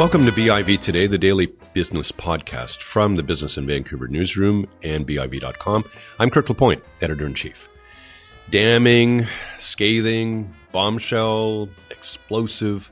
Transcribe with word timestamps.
Welcome 0.00 0.24
to 0.24 0.32
BIV 0.32 0.80
Today, 0.80 1.06
the 1.06 1.18
daily 1.18 1.52
business 1.74 2.10
podcast 2.10 2.78
from 2.78 3.16
the 3.16 3.22
Business 3.22 3.58
in 3.58 3.66
Vancouver 3.66 4.08
newsroom 4.08 4.64
and 4.82 5.06
BIV.com. 5.06 5.84
I'm 6.18 6.30
Kirk 6.30 6.48
LaPointe, 6.48 6.82
editor 7.02 7.26
in 7.26 7.34
chief. 7.34 7.68
Damning, 8.48 9.26
scathing, 9.58 10.54
bombshell, 10.72 11.68
explosive. 11.90 12.90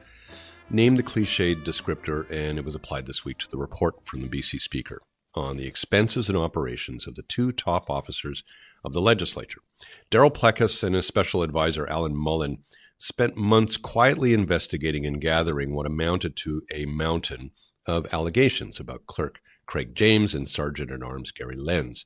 Name 0.68 0.96
the 0.96 1.02
cliched 1.02 1.64
descriptor, 1.64 2.30
and 2.30 2.58
it 2.58 2.64
was 2.66 2.74
applied 2.74 3.06
this 3.06 3.24
week 3.24 3.38
to 3.38 3.48
the 3.48 3.56
report 3.56 4.04
from 4.04 4.20
the 4.20 4.28
BC 4.28 4.60
Speaker 4.60 5.00
on 5.34 5.56
the 5.56 5.66
expenses 5.66 6.28
and 6.28 6.36
operations 6.36 7.06
of 7.06 7.14
the 7.14 7.22
two 7.22 7.52
top 7.52 7.88
officers 7.88 8.44
of 8.84 8.92
the 8.92 9.00
legislature. 9.00 9.62
Darryl 10.10 10.30
Plecas 10.30 10.82
and 10.82 10.94
his 10.94 11.06
special 11.06 11.42
advisor, 11.42 11.88
Alan 11.88 12.14
Mullen, 12.14 12.58
spent 12.98 13.36
months 13.36 13.76
quietly 13.76 14.34
investigating 14.34 15.06
and 15.06 15.20
gathering 15.20 15.74
what 15.74 15.86
amounted 15.86 16.36
to 16.36 16.62
a 16.72 16.84
mountain 16.84 17.52
of 17.86 18.12
allegations 18.12 18.78
about 18.78 19.06
clerk 19.06 19.40
Craig 19.66 19.94
James 19.94 20.34
and 20.34 20.48
Sergeant 20.48 20.90
at 20.90 21.02
Arms 21.02 21.30
Gary 21.30 21.56
Lenz. 21.56 22.04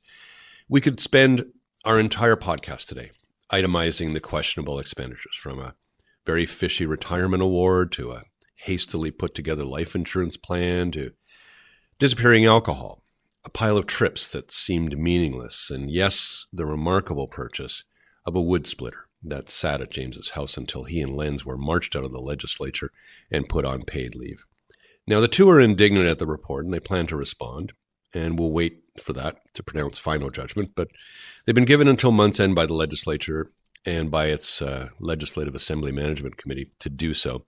We 0.69 0.81
could 0.81 0.99
spend 0.99 1.45
our 1.83 1.99
entire 1.99 2.35
podcast 2.35 2.87
today 2.87 3.11
itemizing 3.51 4.13
the 4.13 4.19
questionable 4.19 4.79
expenditures 4.79 5.35
from 5.35 5.59
a 5.59 5.75
very 6.25 6.45
fishy 6.45 6.85
retirement 6.85 7.43
award 7.43 7.91
to 7.93 8.11
a 8.11 8.23
hastily 8.55 9.11
put 9.11 9.35
together 9.35 9.65
life 9.65 9.95
insurance 9.95 10.37
plan 10.37 10.91
to 10.91 11.11
disappearing 11.99 12.45
alcohol, 12.45 13.03
a 13.43 13.49
pile 13.49 13.77
of 13.77 13.85
trips 13.85 14.27
that 14.29 14.51
seemed 14.51 14.97
meaningless, 14.97 15.69
and 15.69 15.91
yes, 15.91 16.45
the 16.53 16.65
remarkable 16.65 17.27
purchase 17.27 17.83
of 18.25 18.35
a 18.35 18.41
wood 18.41 18.65
splitter 18.65 19.07
that 19.23 19.49
sat 19.49 19.81
at 19.81 19.91
James's 19.91 20.31
house 20.31 20.57
until 20.57 20.83
he 20.83 21.01
and 21.01 21.15
Lenz 21.15 21.45
were 21.45 21.57
marched 21.57 21.95
out 21.95 22.03
of 22.03 22.11
the 22.11 22.19
legislature 22.19 22.91
and 23.31 23.49
put 23.49 23.65
on 23.65 23.83
paid 23.83 24.15
leave. 24.15 24.45
Now, 25.07 25.19
the 25.19 25.27
two 25.27 25.49
are 25.49 25.59
indignant 25.59 26.07
at 26.07 26.19
the 26.19 26.27
report 26.27 26.65
and 26.65 26.73
they 26.73 26.79
plan 26.79 27.07
to 27.07 27.15
respond, 27.15 27.73
and 28.13 28.39
we'll 28.39 28.51
wait 28.51 28.83
for 29.01 29.13
that 29.13 29.37
to 29.53 29.63
pronounce 29.63 29.97
final 29.97 30.29
judgment. 30.29 30.71
But 30.75 30.89
they've 31.45 31.55
been 31.55 31.65
given 31.65 31.87
until 31.87 32.11
month's 32.11 32.39
end 32.39 32.55
by 32.55 32.65
the 32.65 32.73
legislature 32.73 33.51
and 33.85 34.09
by 34.09 34.27
its 34.27 34.61
uh, 34.61 34.89
Legislative 34.99 35.55
Assembly 35.55 35.91
Management 35.91 36.37
Committee 36.37 36.71
to 36.79 36.89
do 36.89 37.13
so. 37.13 37.45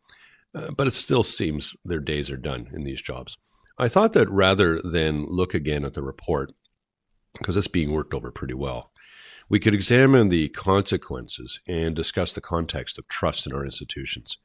Uh, 0.54 0.72
but 0.72 0.88
it 0.88 0.94
still 0.94 1.24
seems 1.24 1.76
their 1.84 2.00
days 2.00 2.30
are 2.30 2.38
done 2.38 2.70
in 2.74 2.84
these 2.84 3.02
jobs. 3.02 3.38
I 3.78 3.88
thought 3.90 4.14
that 4.14 4.30
rather 4.30 4.82
than 4.82 5.26
look 5.26 5.54
again 5.54 5.84
at 5.84 5.94
the 5.94 6.02
report, 6.02 6.54
because 7.38 7.58
it's 7.58 7.68
being 7.68 7.92
worked 7.92 8.14
over 8.14 8.32
pretty 8.32 8.54
well, 8.54 8.92
we 9.48 9.60
could 9.60 9.74
examine 9.74 10.30
the 10.30 10.50
consequences 10.50 11.60
and 11.68 11.96
discuss 11.96 12.34
the 12.34 12.42
context 12.42 12.98
of 12.98 13.08
trust 13.08 13.46
in 13.46 13.54
our 13.54 13.64
institutions 13.64 14.38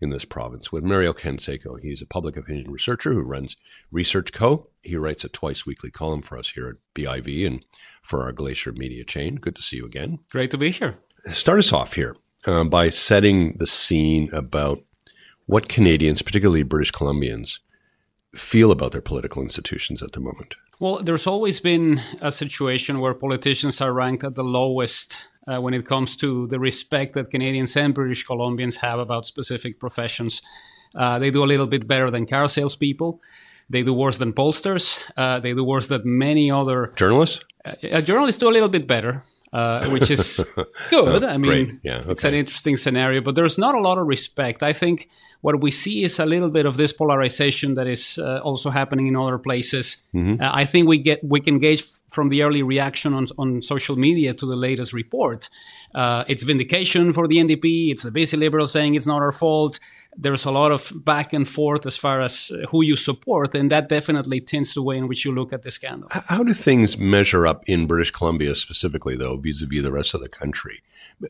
in 0.00 0.10
this 0.10 0.24
province 0.24 0.70
with 0.70 0.84
Mario 0.84 1.12
Canseco. 1.12 1.80
He's 1.80 2.02
a 2.02 2.06
public 2.06 2.36
opinion 2.36 2.70
researcher 2.70 3.12
who 3.12 3.22
runs 3.22 3.56
Research 3.90 4.32
Co. 4.32 4.68
He 4.82 4.96
writes 4.96 5.24
a 5.24 5.28
twice 5.28 5.64
weekly 5.64 5.90
column 5.90 6.22
for 6.22 6.36
us 6.36 6.50
here 6.50 6.68
at 6.68 6.76
BIV 6.94 7.46
and 7.46 7.64
for 8.02 8.22
our 8.22 8.32
Glacier 8.32 8.72
Media 8.72 9.04
chain. 9.04 9.36
Good 9.36 9.56
to 9.56 9.62
see 9.62 9.76
you 9.76 9.86
again. 9.86 10.18
Great 10.30 10.50
to 10.50 10.58
be 10.58 10.70
here. 10.70 10.98
Start 11.30 11.58
us 11.58 11.72
off 11.72 11.94
here 11.94 12.16
um, 12.46 12.68
by 12.68 12.88
setting 12.88 13.56
the 13.58 13.66
scene 13.66 14.28
about 14.32 14.82
what 15.46 15.68
Canadians, 15.68 16.22
particularly 16.22 16.62
British 16.62 16.92
Columbians, 16.92 17.60
feel 18.34 18.70
about 18.70 18.92
their 18.92 19.00
political 19.00 19.42
institutions 19.42 20.02
at 20.02 20.12
the 20.12 20.20
moment. 20.20 20.56
Well, 20.82 20.98
there's 21.00 21.28
always 21.28 21.60
been 21.60 22.00
a 22.20 22.32
situation 22.32 22.98
where 22.98 23.14
politicians 23.14 23.80
are 23.80 23.92
ranked 23.92 24.24
at 24.24 24.34
the 24.34 24.42
lowest 24.42 25.28
uh, 25.46 25.60
when 25.60 25.74
it 25.74 25.86
comes 25.86 26.16
to 26.16 26.48
the 26.48 26.58
respect 26.58 27.14
that 27.14 27.30
Canadians 27.30 27.76
and 27.76 27.94
British 27.94 28.26
Columbians 28.26 28.78
have 28.78 28.98
about 28.98 29.24
specific 29.24 29.78
professions. 29.78 30.42
Uh, 30.92 31.20
they 31.20 31.30
do 31.30 31.44
a 31.44 31.46
little 31.46 31.68
bit 31.68 31.86
better 31.86 32.10
than 32.10 32.26
car 32.26 32.48
salespeople. 32.48 33.20
They 33.70 33.84
do 33.84 33.94
worse 33.94 34.18
than 34.18 34.32
pollsters. 34.32 34.98
Uh, 35.16 35.38
they 35.38 35.54
do 35.54 35.62
worse 35.62 35.86
than 35.86 36.02
many 36.04 36.50
other 36.50 36.92
journalists. 36.96 37.44
Uh, 37.64 38.00
journalists 38.00 38.40
do 38.40 38.48
a 38.48 38.50
little 38.50 38.68
bit 38.68 38.88
better. 38.88 39.22
Uh, 39.52 39.86
which 39.90 40.10
is 40.10 40.40
good. 40.90 41.24
I 41.24 41.36
mean, 41.36 41.78
yeah, 41.82 41.98
okay. 41.98 42.12
it's 42.12 42.24
an 42.24 42.32
interesting 42.32 42.74
scenario, 42.76 43.20
but 43.20 43.34
there's 43.34 43.58
not 43.58 43.74
a 43.74 43.80
lot 43.80 43.98
of 43.98 44.06
respect. 44.06 44.62
I 44.62 44.72
think 44.72 45.10
what 45.42 45.60
we 45.60 45.70
see 45.70 46.04
is 46.04 46.18
a 46.18 46.24
little 46.24 46.50
bit 46.50 46.64
of 46.64 46.78
this 46.78 46.92
polarization 46.92 47.74
that 47.74 47.86
is 47.86 48.18
uh, 48.18 48.38
also 48.38 48.70
happening 48.70 49.08
in 49.08 49.16
other 49.16 49.36
places. 49.36 49.98
Mm-hmm. 50.14 50.42
Uh, 50.42 50.50
I 50.54 50.64
think 50.64 50.88
we 50.88 50.98
get 50.98 51.22
we 51.22 51.40
can 51.40 51.58
gauge 51.58 51.84
from 52.10 52.30
the 52.30 52.42
early 52.42 52.62
reaction 52.62 53.12
on, 53.12 53.26
on 53.36 53.60
social 53.60 53.96
media 53.96 54.32
to 54.34 54.46
the 54.46 54.56
latest 54.56 54.92
report. 54.92 55.50
Uh, 55.94 56.24
it's 56.28 56.42
vindication 56.42 57.12
for 57.12 57.28
the 57.28 57.36
NDP. 57.36 57.90
It's 57.90 58.04
the 58.04 58.10
BC 58.10 58.38
Liberals 58.38 58.72
saying 58.72 58.94
it's 58.94 59.06
not 59.06 59.20
our 59.20 59.32
fault 59.32 59.78
there's 60.16 60.44
a 60.44 60.50
lot 60.50 60.72
of 60.72 60.92
back 61.04 61.32
and 61.32 61.48
forth 61.48 61.86
as 61.86 61.96
far 61.96 62.20
as 62.20 62.52
uh, 62.52 62.66
who 62.68 62.82
you 62.82 62.96
support, 62.96 63.54
and 63.54 63.70
that 63.70 63.88
definitely 63.88 64.40
tints 64.40 64.74
the 64.74 64.82
way 64.82 64.96
in 64.96 65.08
which 65.08 65.24
you 65.24 65.32
look 65.32 65.52
at 65.52 65.62
the 65.62 65.70
scandal. 65.70 66.08
How 66.10 66.42
do 66.42 66.52
things 66.52 66.98
measure 66.98 67.46
up 67.46 67.62
in 67.66 67.86
British 67.86 68.10
Columbia 68.10 68.54
specifically, 68.54 69.16
though, 69.16 69.36
vis-a-vis 69.36 69.82
the 69.82 69.92
rest 69.92 70.14
of 70.14 70.20
the 70.20 70.28
country? 70.28 70.80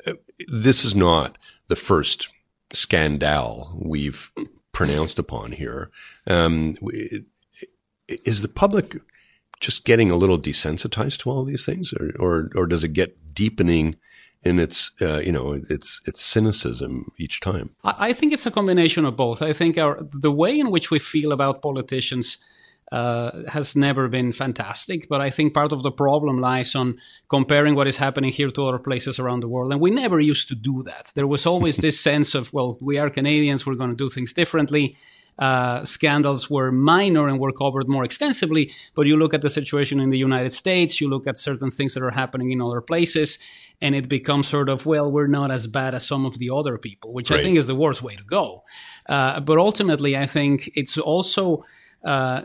Uh, 0.06 0.12
uh, 0.12 0.14
this 0.48 0.84
is 0.84 0.94
not 0.94 1.38
the 1.68 1.76
first 1.76 2.28
scandal 2.72 3.78
we've 3.80 4.32
pronounced 4.72 5.18
upon 5.18 5.52
here. 5.52 5.90
Um, 6.26 6.76
is 8.08 8.42
the 8.42 8.48
public 8.48 8.96
just 9.60 9.84
getting 9.84 10.10
a 10.10 10.16
little 10.16 10.38
desensitized 10.38 11.18
to 11.18 11.30
all 11.30 11.44
these 11.44 11.64
things, 11.64 11.92
or, 11.92 12.10
or, 12.18 12.50
or 12.54 12.66
does 12.66 12.82
it 12.82 12.92
get 12.92 13.34
deepening? 13.34 13.96
In 14.44 14.58
its 14.58 14.90
uh, 15.00 15.18
you 15.18 15.32
know 15.32 15.52
its 15.70 16.00
its 16.06 16.20
cynicism 16.20 17.12
each 17.18 17.40
time. 17.40 17.70
I 17.84 18.12
think 18.12 18.32
it's 18.32 18.46
a 18.46 18.50
combination 18.50 19.04
of 19.04 19.16
both. 19.16 19.42
I 19.42 19.52
think 19.52 19.78
our 19.78 19.98
the 20.12 20.32
way 20.32 20.58
in 20.58 20.70
which 20.70 20.90
we 20.90 20.98
feel 20.98 21.32
about 21.32 21.62
politicians 21.62 22.38
uh, 22.92 23.48
has 23.48 23.74
never 23.74 24.06
been 24.08 24.32
fantastic, 24.32 25.08
but 25.08 25.20
I 25.20 25.30
think 25.30 25.54
part 25.54 25.72
of 25.72 25.82
the 25.82 25.90
problem 25.90 26.40
lies 26.40 26.74
on 26.74 26.98
comparing 27.28 27.74
what 27.74 27.86
is 27.86 27.96
happening 27.96 28.30
here 28.30 28.50
to 28.50 28.66
other 28.66 28.78
places 28.78 29.18
around 29.18 29.40
the 29.40 29.48
world. 29.48 29.72
And 29.72 29.80
we 29.80 29.90
never 29.90 30.20
used 30.20 30.48
to 30.48 30.54
do 30.54 30.82
that. 30.82 31.10
There 31.14 31.26
was 31.26 31.46
always 31.46 31.78
this 31.78 31.98
sense 32.10 32.34
of, 32.34 32.52
well, 32.52 32.76
we 32.82 32.98
are 32.98 33.08
Canadians, 33.08 33.64
we're 33.64 33.76
going 33.76 33.96
to 33.96 34.04
do 34.04 34.10
things 34.10 34.34
differently 34.34 34.98
uh, 35.38 35.84
scandals 35.84 36.50
were 36.50 36.70
minor 36.70 37.28
and 37.28 37.38
were 37.38 37.52
covered 37.52 37.88
more 37.88 38.04
extensively. 38.04 38.72
But 38.94 39.06
you 39.06 39.16
look 39.16 39.34
at 39.34 39.42
the 39.42 39.50
situation 39.50 40.00
in 40.00 40.10
the 40.10 40.18
United 40.18 40.52
States, 40.52 41.00
you 41.00 41.08
look 41.08 41.26
at 41.26 41.38
certain 41.38 41.70
things 41.70 41.94
that 41.94 42.02
are 42.02 42.10
happening 42.10 42.50
in 42.50 42.60
other 42.60 42.80
places, 42.80 43.38
and 43.80 43.94
it 43.94 44.08
becomes 44.08 44.48
sort 44.48 44.68
of, 44.68 44.86
well, 44.86 45.10
we're 45.10 45.26
not 45.26 45.50
as 45.50 45.66
bad 45.66 45.94
as 45.94 46.06
some 46.06 46.24
of 46.24 46.38
the 46.38 46.50
other 46.50 46.78
people, 46.78 47.12
which 47.12 47.30
right. 47.30 47.40
I 47.40 47.42
think 47.42 47.56
is 47.56 47.66
the 47.66 47.74
worst 47.74 48.02
way 48.02 48.14
to 48.16 48.24
go. 48.24 48.62
Uh, 49.08 49.40
but 49.40 49.58
ultimately, 49.58 50.16
I 50.16 50.26
think 50.26 50.70
it's 50.74 50.96
also 50.98 51.64
uh, 52.04 52.42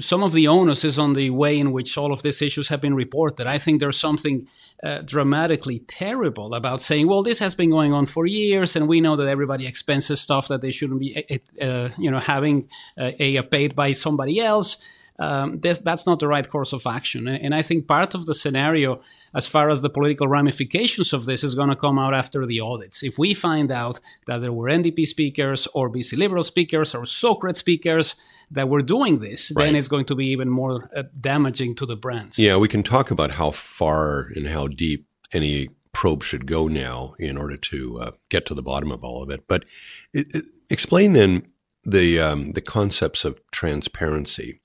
some 0.00 0.22
of 0.22 0.32
the 0.32 0.48
onus 0.48 0.84
is 0.84 0.98
on 0.98 1.12
the 1.12 1.30
way 1.30 1.58
in 1.58 1.72
which 1.72 1.96
all 1.96 2.12
of 2.12 2.22
these 2.22 2.42
issues 2.42 2.68
have 2.68 2.80
been 2.80 2.94
reported. 2.94 3.46
I 3.46 3.58
think 3.58 3.80
there's 3.80 3.98
something 3.98 4.48
uh, 4.82 5.02
dramatically 5.02 5.80
terrible 5.80 6.54
about 6.54 6.82
saying, 6.82 7.06
"Well, 7.06 7.22
this 7.22 7.38
has 7.38 7.54
been 7.54 7.70
going 7.70 7.92
on 7.92 8.06
for 8.06 8.26
years, 8.26 8.76
and 8.76 8.88
we 8.88 9.00
know 9.00 9.16
that 9.16 9.28
everybody 9.28 9.66
expenses 9.66 10.20
stuff 10.20 10.48
that 10.48 10.60
they 10.60 10.72
shouldn't 10.72 11.00
be, 11.00 11.40
uh, 11.60 11.90
you 11.96 12.10
know, 12.10 12.18
having 12.18 12.68
uh, 12.98 13.12
a 13.18 13.42
paid 13.42 13.74
by 13.76 13.92
somebody 13.92 14.40
else." 14.40 14.78
Um, 15.22 15.60
this, 15.60 15.78
that's 15.78 16.04
not 16.04 16.18
the 16.18 16.26
right 16.26 16.48
course 16.48 16.72
of 16.72 16.84
action. 16.84 17.28
And, 17.28 17.44
and, 17.44 17.54
I 17.54 17.62
think 17.62 17.86
part 17.86 18.12
of 18.14 18.26
the 18.26 18.34
scenario, 18.34 19.00
as 19.32 19.46
far 19.46 19.70
as 19.70 19.80
the 19.80 19.88
political 19.88 20.26
ramifications 20.26 21.12
of 21.12 21.26
this, 21.26 21.44
is 21.44 21.54
going 21.54 21.68
to 21.68 21.76
come 21.76 21.96
out 21.96 22.12
after 22.12 22.44
the 22.44 22.58
audits. 22.58 23.04
If 23.04 23.18
we 23.18 23.32
find 23.32 23.70
out 23.70 24.00
that 24.26 24.38
there 24.40 24.52
were 24.52 24.68
NDP 24.68 25.06
speakers 25.06 25.68
or 25.74 25.88
BC 25.88 26.18
Liberal 26.18 26.42
speakers 26.42 26.92
or 26.92 27.04
Socred 27.04 27.56
speakers 27.56 28.16
that 28.50 28.68
were 28.68 28.82
doing 28.82 29.20
this, 29.20 29.52
right. 29.54 29.66
then 29.66 29.76
it's 29.76 29.86
going 29.86 30.06
to 30.06 30.16
be 30.16 30.26
even 30.26 30.48
more 30.50 30.90
uh, 30.96 31.04
damaging 31.20 31.76
to 31.76 31.86
the 31.86 31.96
brands. 31.96 32.36
Yeah, 32.36 32.56
we 32.56 32.68
can 32.68 32.82
talk 32.82 33.12
about 33.12 33.32
how 33.32 33.52
far 33.52 34.28
and 34.34 34.48
how 34.48 34.66
deep 34.66 35.06
any 35.32 35.68
probe 35.92 36.24
should 36.24 36.46
go 36.46 36.66
now 36.66 37.14
in 37.18 37.36
order 37.36 37.56
to 37.56 38.00
uh, 38.00 38.10
get 38.28 38.44
to 38.46 38.54
the 38.54 38.62
bottom 38.62 38.90
of 38.90 39.04
all 39.04 39.22
of 39.22 39.30
it. 39.30 39.46
But 39.46 39.66
it, 40.12 40.34
it, 40.34 40.44
explain 40.68 41.12
then 41.12 41.46
the 41.84 42.18
um, 42.18 42.52
the 42.52 42.60
concepts 42.60 43.24
of 43.24 43.40
transparency 43.50 44.61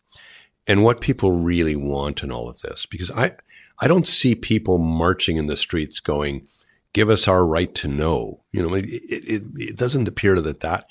and 0.67 0.83
what 0.83 1.01
people 1.01 1.31
really 1.31 1.75
want 1.75 2.23
in 2.23 2.31
all 2.31 2.49
of 2.49 2.59
this. 2.59 2.85
Because 2.85 3.09
I, 3.11 3.33
I 3.79 3.87
don't 3.87 4.07
see 4.07 4.35
people 4.35 4.77
marching 4.77 5.37
in 5.37 5.47
the 5.47 5.57
streets 5.57 5.99
going, 5.99 6.47
give 6.93 7.09
us 7.09 7.27
our 7.27 7.45
right 7.45 7.73
to 7.75 7.87
know. 7.87 8.43
You 8.51 8.67
know, 8.67 8.75
it, 8.75 8.85
it, 8.85 9.43
it 9.55 9.75
doesn't 9.77 10.07
appear 10.07 10.39
that 10.41 10.59
that 10.59 10.87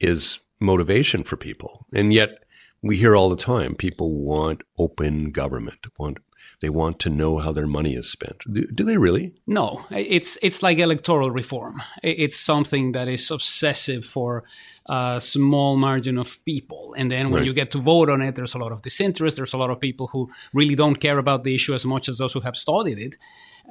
is 0.00 0.40
motivation 0.60 1.24
for 1.24 1.36
people. 1.36 1.86
And 1.92 2.12
yet 2.12 2.44
we 2.82 2.96
hear 2.96 3.16
all 3.16 3.30
the 3.30 3.36
time 3.36 3.74
people 3.74 4.22
want 4.24 4.62
open 4.78 5.30
government, 5.30 5.86
want 5.98 6.18
they 6.60 6.68
want 6.68 6.98
to 7.00 7.10
know 7.10 7.38
how 7.38 7.52
their 7.52 7.66
money 7.66 7.94
is 7.94 8.10
spent. 8.10 8.42
Do, 8.52 8.66
do, 8.66 8.84
they 8.84 8.96
really? 8.96 9.34
No, 9.46 9.84
it's 9.90 10.38
it's 10.42 10.62
like 10.62 10.78
electoral 10.78 11.30
reform. 11.30 11.82
It's 12.02 12.36
something 12.36 12.92
that 12.92 13.08
is 13.08 13.30
obsessive 13.30 14.04
for 14.04 14.44
a 14.86 15.20
small 15.20 15.76
margin 15.76 16.18
of 16.18 16.42
people, 16.44 16.94
and 16.96 17.10
then 17.10 17.30
when 17.30 17.40
right. 17.40 17.46
you 17.46 17.52
get 17.52 17.70
to 17.72 17.78
vote 17.78 18.08
on 18.08 18.22
it, 18.22 18.34
there's 18.34 18.54
a 18.54 18.58
lot 18.58 18.72
of 18.72 18.82
disinterest. 18.82 19.36
There's 19.36 19.54
a 19.54 19.58
lot 19.58 19.70
of 19.70 19.80
people 19.80 20.08
who 20.08 20.30
really 20.52 20.74
don't 20.74 20.96
care 20.96 21.18
about 21.18 21.44
the 21.44 21.54
issue 21.54 21.74
as 21.74 21.84
much 21.84 22.08
as 22.08 22.18
those 22.18 22.32
who 22.32 22.40
have 22.40 22.56
studied 22.56 22.98
it. 22.98 23.16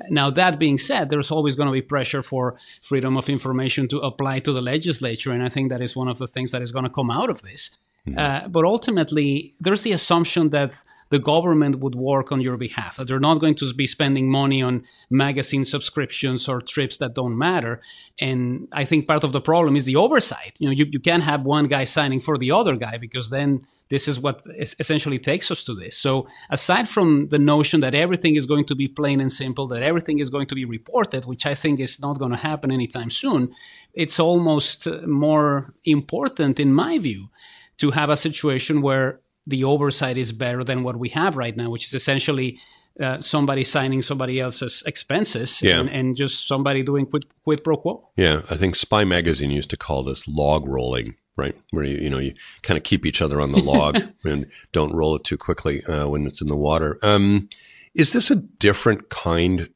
Now, 0.09 0.29
that 0.31 0.59
being 0.59 0.77
said, 0.77 1.09
there's 1.09 1.31
always 1.31 1.55
going 1.55 1.67
to 1.67 1.71
be 1.71 1.81
pressure 1.81 2.21
for 2.21 2.57
freedom 2.81 3.15
of 3.15 3.29
information 3.29 3.87
to 3.87 3.99
apply 3.99 4.39
to 4.39 4.51
the 4.51 4.61
legislature, 4.61 5.31
and 5.31 5.41
I 5.41 5.49
think 5.49 5.69
that 5.69 5.81
is 5.81 5.95
one 5.95 6.09
of 6.09 6.17
the 6.17 6.27
things 6.27 6.51
that 6.51 6.61
is 6.61 6.71
going 6.71 6.83
to 6.83 6.89
come 6.89 7.09
out 7.09 7.29
of 7.29 7.41
this. 7.41 7.71
Uh, 8.15 8.47
but 8.47 8.65
ultimately, 8.65 9.55
there's 9.59 9.81
the 9.81 9.91
assumption 9.91 10.49
that 10.51 10.83
the 11.09 11.19
government 11.19 11.79
would 11.79 11.95
work 11.95 12.31
on 12.31 12.41
your 12.41 12.57
behalf. 12.57 12.97
They're 12.97 13.19
not 13.19 13.39
going 13.39 13.55
to 13.55 13.73
be 13.73 13.87
spending 13.87 14.29
money 14.29 14.61
on 14.61 14.83
magazine 15.09 15.65
subscriptions 15.65 16.47
or 16.49 16.61
trips 16.61 16.97
that 16.97 17.13
don't 17.13 17.37
matter. 17.37 17.81
And 18.19 18.67
I 18.71 18.85
think 18.85 19.07
part 19.07 19.23
of 19.23 19.31
the 19.31 19.41
problem 19.41 19.75
is 19.75 19.85
the 19.85 19.95
oversight. 19.95 20.57
You 20.59 20.67
know, 20.67 20.73
you, 20.73 20.85
you 20.89 20.99
can't 20.99 21.23
have 21.23 21.43
one 21.43 21.67
guy 21.67 21.85
signing 21.85 22.19
for 22.19 22.37
the 22.37 22.51
other 22.51 22.75
guy 22.75 22.97
because 22.97 23.29
then 23.29 23.65
this 23.89 24.07
is 24.07 24.19
what 24.19 24.41
essentially 24.79 25.19
takes 25.19 25.51
us 25.51 25.63
to 25.65 25.75
this. 25.75 25.95
So, 25.95 26.27
aside 26.49 26.89
from 26.89 27.27
the 27.29 27.37
notion 27.37 27.81
that 27.81 27.93
everything 27.93 28.35
is 28.35 28.47
going 28.47 28.65
to 28.65 28.75
be 28.75 28.87
plain 28.87 29.21
and 29.21 29.31
simple, 29.31 29.67
that 29.67 29.83
everything 29.83 30.17
is 30.17 30.31
going 30.31 30.47
to 30.47 30.55
be 30.55 30.65
reported, 30.65 31.25
which 31.25 31.45
I 31.45 31.53
think 31.53 31.79
is 31.79 31.99
not 31.99 32.17
going 32.17 32.31
to 32.31 32.37
happen 32.37 32.71
anytime 32.71 33.11
soon, 33.11 33.53
it's 33.93 34.19
almost 34.19 34.87
more 35.05 35.73
important, 35.83 36.59
in 36.59 36.73
my 36.73 36.97
view, 36.97 37.29
to 37.77 37.91
have 37.91 38.09
a 38.09 38.17
situation 38.17 38.81
where 38.81 39.19
the 39.47 39.63
oversight 39.63 40.17
is 40.17 40.31
better 40.31 40.63
than 40.63 40.83
what 40.83 40.97
we 40.97 41.09
have 41.09 41.35
right 41.35 41.55
now, 41.55 41.69
which 41.69 41.85
is 41.87 41.93
essentially 41.93 42.59
uh, 42.99 43.19
somebody 43.21 43.63
signing 43.63 44.01
somebody 44.01 44.39
else's 44.39 44.81
expenses 44.85 45.61
Yeah. 45.61 45.79
and, 45.81 45.89
and 45.89 46.15
just 46.15 46.47
somebody 46.47 46.81
doing 46.83 47.05
quid, 47.05 47.25
quid 47.43 47.63
pro 47.63 47.77
quo. 47.77 48.09
Yeah, 48.15 48.41
I 48.49 48.55
think 48.55 48.75
Spy 48.75 49.03
Magazine 49.03 49.51
used 49.51 49.69
to 49.71 49.77
call 49.77 50.03
this 50.03 50.27
log 50.27 50.65
rolling, 50.67 51.15
right? 51.37 51.55
Where 51.71 51.83
you 51.83 51.97
you 51.97 52.09
know 52.09 52.19
you 52.19 52.33
kind 52.63 52.77
of 52.77 52.83
keep 52.83 53.05
each 53.05 53.21
other 53.21 53.41
on 53.41 53.51
the 53.51 53.61
log 53.73 54.01
and 54.23 54.47
don't 54.71 54.93
roll 54.95 55.15
it 55.15 55.23
too 55.25 55.37
quickly 55.37 55.83
uh, 55.85 56.07
when 56.07 56.25
it's 56.25 56.41
in 56.41 56.47
the 56.47 56.55
water. 56.55 56.97
Um, 57.03 57.49
is 57.93 58.13
this 58.13 58.31
a 58.31 58.35
different 58.37 59.09
kind 59.09 59.69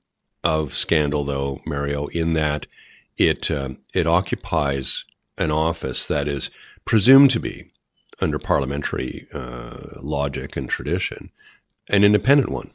of 0.43 0.73
scandal, 0.75 1.23
though, 1.25 1.59
Mario? 1.65 2.07
In 2.07 2.33
that 2.33 2.65
it 3.17 3.51
um 3.51 3.77
it 3.93 4.07
occupies 4.07 5.03
an 5.37 5.51
office 5.51 6.05
that 6.07 6.27
is 6.29 6.49
presumed 6.85 7.31
to 7.31 7.39
be 7.41 7.71
under 8.21 8.39
parliamentary 8.39 9.27
uh, 9.33 9.99
logic 10.01 10.57
and 10.57 10.69
tradition, 10.69 11.31
an 11.89 12.03
independent 12.03 12.49
one. 12.49 12.71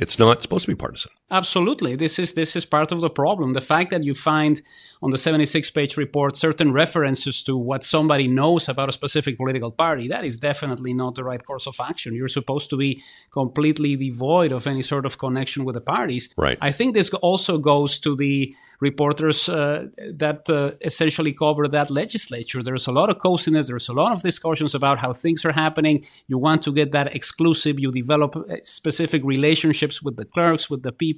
It's 0.00 0.18
not 0.18 0.42
supposed 0.42 0.64
to 0.64 0.70
be 0.70 0.76
partisan. 0.76 1.12
Absolutely. 1.30 1.96
This 1.96 2.18
is 2.18 2.34
this 2.34 2.54
is 2.54 2.66
part 2.66 2.92
of 2.92 3.00
the 3.00 3.08
problem. 3.08 3.54
The 3.54 3.60
fact 3.62 3.90
that 3.90 4.04
you 4.04 4.12
find 4.12 4.60
on 5.02 5.10
the 5.10 5.18
76 5.18 5.70
page 5.70 5.96
report 5.96 6.36
certain 6.36 6.70
references 6.72 7.42
to 7.44 7.56
what 7.56 7.82
somebody 7.82 8.28
knows 8.28 8.68
about 8.68 8.90
a 8.90 8.92
specific 8.92 9.38
political 9.38 9.72
party, 9.72 10.06
that 10.08 10.24
is 10.24 10.36
definitely 10.36 10.92
not 10.92 11.14
the 11.14 11.24
right 11.24 11.44
course 11.44 11.66
of 11.66 11.76
action. 11.80 12.14
You're 12.14 12.28
supposed 12.28 12.68
to 12.70 12.76
be 12.76 13.02
completely 13.32 13.96
devoid 13.96 14.52
of 14.52 14.66
any 14.66 14.82
sort 14.82 15.06
of 15.06 15.16
connection 15.18 15.64
with 15.64 15.76
the 15.76 15.80
parties. 15.80 16.28
Right. 16.36 16.58
I 16.60 16.72
think 16.72 16.94
this 16.94 17.08
also 17.14 17.58
goes 17.58 17.98
to 18.00 18.14
the 18.16 18.54
reporters 18.80 19.48
uh, 19.48 19.86
that 20.24 20.40
uh, 20.50 20.72
essentially 20.90 21.32
cover 21.32 21.64
that 21.68 21.88
legislature. 22.02 22.60
There's 22.62 22.86
a 22.92 22.94
lot 23.00 23.08
of 23.12 23.16
coziness. 23.18 23.66
There's 23.68 23.88
a 23.88 23.96
lot 24.02 24.12
of 24.12 24.20
discussions 24.30 24.72
about 24.74 24.96
how 25.04 25.12
things 25.12 25.40
are 25.46 25.56
happening. 25.64 25.96
You 26.26 26.38
want 26.46 26.60
to 26.66 26.72
get 26.80 26.92
that 26.96 27.08
exclusive. 27.18 27.74
You 27.84 27.90
develop 28.02 28.30
uh, 28.36 28.42
specific 28.80 29.22
relationships 29.24 29.96
with 30.04 30.16
the 30.16 30.26
clerks, 30.34 30.64
with 30.72 30.82
the 30.82 30.92
people, 30.92 31.13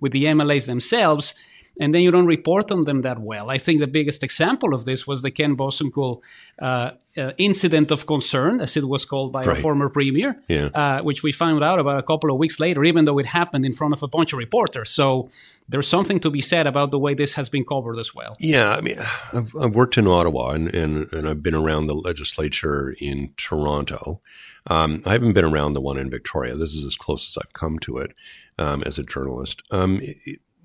with 0.00 0.12
the 0.12 0.24
MLAs 0.24 0.66
themselves. 0.66 1.34
And 1.80 1.92
then 1.92 2.02
you 2.02 2.12
don't 2.12 2.26
report 2.26 2.70
on 2.70 2.84
them 2.84 3.02
that 3.02 3.18
well. 3.18 3.50
I 3.50 3.58
think 3.58 3.80
the 3.80 3.88
biggest 3.88 4.22
example 4.22 4.74
of 4.74 4.84
this 4.84 5.08
was 5.08 5.22
the 5.22 5.32
Ken 5.32 5.56
Boessenkool 5.56 6.20
uh, 6.62 6.90
uh, 7.16 7.32
incident 7.36 7.90
of 7.90 8.06
concern, 8.06 8.60
as 8.60 8.76
it 8.76 8.84
was 8.86 9.04
called 9.04 9.32
by 9.32 9.42
a 9.42 9.56
former 9.56 9.88
premier, 9.88 10.36
Yeah. 10.46 10.66
uh, 10.66 11.02
which 11.02 11.24
we 11.24 11.32
found 11.32 11.64
out 11.64 11.80
about 11.80 11.98
a 11.98 12.02
couple 12.04 12.30
of 12.30 12.38
weeks 12.38 12.60
later, 12.60 12.84
even 12.84 13.06
though 13.06 13.18
it 13.18 13.26
happened 13.26 13.66
in 13.66 13.72
front 13.72 13.92
of 13.92 14.04
a 14.04 14.08
bunch 14.08 14.32
of 14.32 14.38
reporters. 14.38 14.90
So 14.90 15.30
there's 15.68 15.88
something 15.88 16.20
to 16.20 16.30
be 16.30 16.40
said 16.40 16.68
about 16.68 16.92
the 16.92 16.98
way 16.98 17.12
this 17.12 17.34
has 17.34 17.48
been 17.48 17.64
covered 17.64 17.98
as 17.98 18.14
well. 18.14 18.36
Yeah, 18.38 18.76
I 18.76 18.80
mean, 18.80 18.98
I've, 19.32 19.52
I've 19.60 19.74
worked 19.74 19.98
in 19.98 20.06
Ottawa 20.06 20.50
and, 20.50 20.72
and, 20.72 21.12
and 21.12 21.28
I've 21.28 21.42
been 21.42 21.56
around 21.56 21.88
the 21.88 21.94
legislature 21.96 22.94
in 23.00 23.32
Toronto. 23.36 24.20
Um, 24.66 25.02
I 25.04 25.12
haven't 25.12 25.34
been 25.34 25.44
around 25.44 25.74
the 25.74 25.80
one 25.80 25.98
in 25.98 26.10
Victoria. 26.10 26.54
This 26.56 26.74
is 26.74 26.84
as 26.84 26.96
close 26.96 27.28
as 27.28 27.42
I've 27.42 27.52
come 27.52 27.78
to 27.80 27.98
it 27.98 28.12
um, 28.58 28.82
as 28.84 28.98
a 28.98 29.02
journalist. 29.02 29.62
Um, 29.70 30.00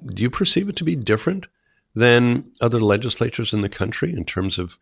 do 0.05 0.23
you 0.23 0.29
perceive 0.29 0.69
it 0.69 0.75
to 0.77 0.83
be 0.83 0.95
different 0.95 1.47
than 1.93 2.51
other 2.61 2.79
legislatures 2.79 3.53
in 3.53 3.61
the 3.61 3.69
country 3.69 4.13
in 4.13 4.23
terms 4.23 4.57
of 4.57 4.79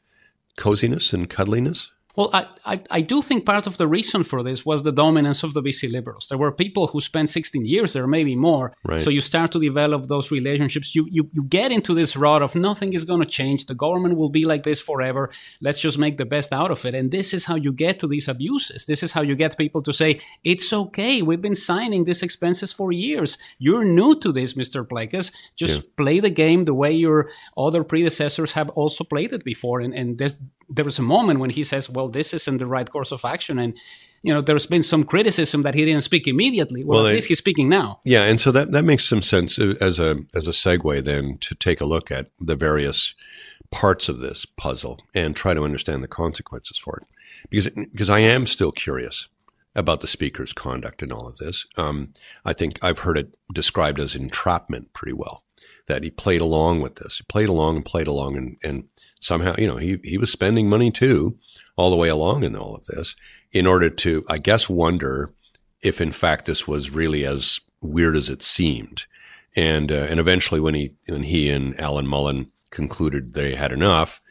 coziness 0.55 1.13
and 1.13 1.29
cuddliness? 1.29 1.91
Well, 2.17 2.31
I, 2.33 2.47
I, 2.65 2.81
I 2.89 3.01
do 3.01 3.21
think 3.21 3.45
part 3.45 3.67
of 3.67 3.77
the 3.77 3.87
reason 3.87 4.23
for 4.23 4.41
this 4.41 4.65
was 4.65 4.81
the 4.81 4.91
dominance 4.91 5.43
of 5.43 5.53
the 5.53 5.61
BC 5.61 5.91
Liberals. 5.91 6.27
There 6.29 6.37
were 6.39 6.51
people 6.51 6.87
who 6.87 6.99
spent 6.99 7.29
16 7.29 7.63
years 7.63 7.93
there, 7.93 8.07
maybe 8.07 8.35
more. 8.35 8.73
Right. 8.83 8.99
So 9.01 9.11
you 9.11 9.21
start 9.21 9.51
to 9.51 9.59
develop 9.59 10.07
those 10.07 10.31
relationships. 10.31 10.95
You, 10.95 11.07
you, 11.11 11.29
you 11.31 11.43
get 11.43 11.71
into 11.71 11.93
this 11.93 12.17
rut 12.17 12.41
of 12.41 12.55
nothing 12.55 12.93
is 12.93 13.03
going 13.03 13.19
to 13.19 13.27
change. 13.27 13.67
The 13.67 13.75
government 13.75 14.17
will 14.17 14.29
be 14.29 14.45
like 14.45 14.63
this 14.63 14.79
forever. 14.79 15.29
Let's 15.61 15.79
just 15.79 15.99
make 15.99 16.17
the 16.17 16.25
best 16.25 16.51
out 16.51 16.71
of 16.71 16.83
it. 16.87 16.95
And 16.95 17.11
this 17.11 17.35
is 17.35 17.45
how 17.45 17.53
you 17.53 17.71
get 17.71 17.99
to 17.99 18.07
these 18.07 18.27
abuses. 18.27 18.87
This 18.87 19.03
is 19.03 19.11
how 19.11 19.21
you 19.21 19.35
get 19.35 19.55
people 19.55 19.83
to 19.83 19.93
say, 19.93 20.19
it's 20.43 20.73
okay. 20.73 21.21
We've 21.21 21.41
been 21.41 21.53
signing 21.53 22.05
these 22.05 22.23
expenses 22.23 22.73
for 22.73 22.91
years. 22.91 23.37
You're 23.59 23.85
new 23.85 24.15
to 24.21 24.31
this, 24.31 24.55
Mr. 24.55 24.83
Plecas. 24.83 25.31
Just 25.55 25.95
play 25.95 26.19
the 26.19 26.31
game 26.31 26.63
the 26.63 26.73
way 26.73 26.91
your 26.93 27.29
other 27.55 27.83
predecessors 27.83 28.53
have 28.53 28.69
also 28.69 29.03
played 29.03 29.33
it 29.33 29.43
before. 29.43 29.81
And, 29.81 29.93
and 29.93 30.17
there's, 30.17 30.35
there 30.69 30.85
was 30.85 30.99
a 30.99 31.03
moment 31.03 31.39
when 31.39 31.49
he 31.49 31.63
says, 31.63 31.89
well, 31.89 32.09
this 32.09 32.33
isn't 32.33 32.57
the 32.57 32.67
right 32.67 32.89
course 32.89 33.11
of 33.11 33.23
action. 33.23 33.59
And, 33.59 33.77
you 34.23 34.33
know, 34.33 34.41
there's 34.41 34.65
been 34.65 34.83
some 34.83 35.03
criticism 35.03 35.61
that 35.61 35.75
he 35.75 35.85
didn't 35.85 36.03
speak 36.03 36.27
immediately. 36.27 36.83
Well, 36.83 36.99
Well, 36.99 37.07
at 37.07 37.13
least 37.13 37.27
he's 37.27 37.37
speaking 37.37 37.69
now. 37.69 37.99
Yeah, 38.03 38.23
and 38.23 38.39
so 38.41 38.51
that, 38.51 38.71
that 38.71 38.83
makes 38.83 39.05
some 39.05 39.21
sense 39.21 39.59
uh, 39.59 39.75
as 39.79 39.99
a 39.99 40.17
as 40.35 40.47
a 40.47 40.51
segue 40.51 41.03
then 41.03 41.37
to 41.41 41.55
take 41.55 41.79
a 41.81 41.85
look 41.85 42.11
at 42.11 42.31
the 42.39 42.55
various 42.55 43.15
parts 43.71 44.09
of 44.09 44.19
this 44.19 44.45
puzzle 44.45 44.99
and 45.13 45.35
try 45.35 45.53
to 45.53 45.63
understand 45.63 46.01
the 46.03 46.07
consequences 46.07 46.77
for 46.77 46.97
it, 47.01 47.07
because 47.49 47.69
because 47.69 48.09
I 48.09 48.19
am 48.19 48.47
still 48.47 48.71
curious 48.71 49.27
about 49.75 50.01
the 50.01 50.07
speaker's 50.07 50.53
conduct 50.53 51.03
in 51.03 51.11
all 51.11 51.27
of 51.27 51.37
this. 51.37 51.65
Um, 51.77 52.13
I 52.43 52.53
think 52.53 52.79
I've 52.81 52.99
heard 52.99 53.17
it 53.17 53.35
described 53.53 53.99
as 53.99 54.15
entrapment 54.15 54.93
pretty 54.93 55.13
well. 55.13 55.43
That 55.87 56.03
he 56.03 56.09
played 56.09 56.41
along 56.41 56.81
with 56.81 56.95
this, 56.95 57.17
he 57.17 57.23
played 57.29 57.49
along 57.49 57.77
and 57.77 57.85
played 57.85 58.07
along, 58.07 58.35
and, 58.35 58.57
and 58.63 58.85
somehow 59.19 59.55
you 59.57 59.67
know 59.67 59.77
he 59.77 59.97
he 60.03 60.17
was 60.17 60.31
spending 60.31 60.69
money 60.69 60.91
too 60.91 61.37
all 61.75 61.89
the 61.89 61.95
way 61.95 62.09
along 62.09 62.43
in 62.43 62.55
all 62.55 62.75
of 62.75 62.85
this 62.85 63.15
in 63.51 63.65
order 63.65 63.89
to, 63.89 64.25
I 64.29 64.37
guess, 64.37 64.69
wonder 64.69 65.33
if 65.81 66.01
in 66.01 66.11
fact 66.11 66.45
this 66.45 66.67
was 66.67 66.89
really 66.89 67.25
as 67.25 67.59
weird 67.81 68.15
as 68.15 68.29
it 68.29 68.43
seemed. 68.43 69.05
And 69.55 69.91
uh, 69.91 70.07
and 70.09 70.19
eventually, 70.19 70.59
when 70.59 70.75
he 70.75 70.95
when 71.07 71.24
he 71.24 71.50
and 71.50 71.79
Alan 71.79 72.07
Mullen 72.07 72.51
concluded 72.69 73.33
they 73.33 73.55
had 73.55 73.71
enough, 73.71 74.21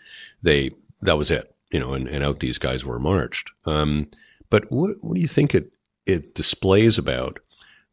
they 0.42 0.70
that 1.02 1.18
was 1.18 1.30
it, 1.30 1.54
you 1.72 1.80
know, 1.80 1.94
and, 1.94 2.06
and 2.06 2.22
out 2.22 2.40
these 2.40 2.58
guys 2.58 2.84
were 2.84 3.00
marched. 3.00 3.50
Um, 3.64 4.08
but 4.50 4.70
what 4.70 4.96
what 5.00 5.14
do 5.14 5.20
you 5.20 5.28
think 5.28 5.54
it 5.54 5.72
it 6.04 6.34
displays 6.34 6.96
about 6.96 7.40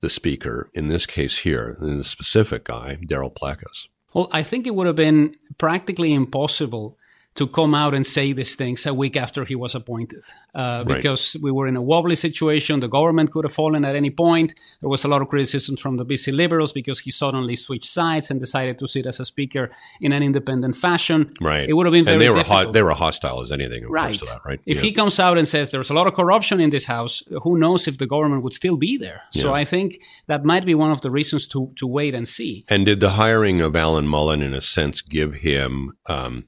the 0.01 0.09
speaker 0.09 0.69
in 0.73 0.89
this 0.89 1.07
case 1.07 1.39
here, 1.39 1.75
the 1.79 2.03
specific 2.03 2.65
guy, 2.65 2.97
Darryl 3.03 3.33
Plecas? 3.33 3.87
Well, 4.13 4.29
I 4.31 4.43
think 4.43 4.67
it 4.67 4.75
would 4.75 4.87
have 4.87 4.95
been 4.95 5.35
practically 5.57 6.13
impossible 6.13 6.97
to 7.35 7.47
come 7.47 7.73
out 7.73 7.93
and 7.95 8.05
say 8.05 8.31
these 8.33 8.55
things 8.55 8.85
a 8.85 8.93
week 8.93 9.15
after 9.17 9.43
he 9.45 9.55
was 9.55 9.73
appointed 9.75 10.21
uh, 10.53 10.83
Right. 10.85 10.97
because 10.97 11.35
we 11.41 11.51
were 11.51 11.65
in 11.67 11.75
a 11.75 11.81
wobbly 11.81 12.15
situation. 12.15 12.79
The 12.79 12.87
government 12.87 13.31
could 13.31 13.43
have 13.45 13.53
fallen 13.53 13.83
at 13.85 13.95
any 13.95 14.11
point. 14.11 14.53
There 14.81 14.89
was 14.89 15.03
a 15.03 15.07
lot 15.07 15.21
of 15.21 15.29
criticism 15.29 15.75
from 15.77 15.97
the 15.97 16.05
BC 16.05 16.31
Liberals 16.31 16.71
because 16.73 16.99
he 16.99 17.11
suddenly 17.11 17.55
switched 17.55 17.89
sides 17.89 18.29
and 18.29 18.39
decided 18.39 18.77
to 18.79 18.87
sit 18.87 19.05
as 19.07 19.19
a 19.19 19.25
speaker 19.25 19.71
in 19.99 20.13
an 20.13 20.21
independent 20.21 20.75
fashion. 20.75 21.31
Right. 21.41 21.67
It 21.67 21.73
would 21.73 21.85
have 21.87 21.93
been 21.93 22.05
very 22.05 22.15
and 22.15 22.21
they 22.21 22.29
were 22.29 22.37
difficult. 22.37 22.65
ho- 22.67 22.71
they 22.71 22.83
were 22.83 22.93
hostile 22.93 23.41
as 23.41 23.51
anything, 23.51 23.83
Right. 23.89 24.19
to 24.19 24.25
that, 24.25 24.41
right? 24.45 24.59
If 24.65 24.77
Yeah. 24.77 24.83
he 24.83 24.91
comes 24.91 25.19
out 25.19 25.37
and 25.39 25.47
says 25.47 25.71
there's 25.71 25.89
a 25.89 25.93
lot 25.95 26.05
of 26.07 26.13
corruption 26.13 26.59
in 26.61 26.69
this 26.69 26.85
house, 26.85 27.23
who 27.43 27.57
knows 27.57 27.87
if 27.87 27.97
the 27.97 28.05
government 28.07 28.43
would 28.43 28.53
still 28.53 28.77
be 28.77 28.97
there? 28.97 29.21
So 29.31 29.47
Yeah. 29.47 29.61
I 29.61 29.65
think 29.65 29.99
that 30.27 30.45
might 30.45 30.65
be 30.65 30.75
one 30.75 30.91
of 30.91 31.01
the 31.01 31.09
reasons 31.09 31.47
to 31.47 31.71
to 31.77 31.87
wait 31.87 32.13
and 32.13 32.27
see. 32.27 32.63
And 32.69 32.85
did 32.85 32.99
the 32.99 33.11
hiring 33.11 33.59
of 33.61 33.75
Alan 33.75 34.07
Mullen, 34.07 34.41
in 34.43 34.53
a 34.53 34.61
sense, 34.61 35.01
give 35.01 35.33
him, 35.35 35.93
um, 36.07 36.43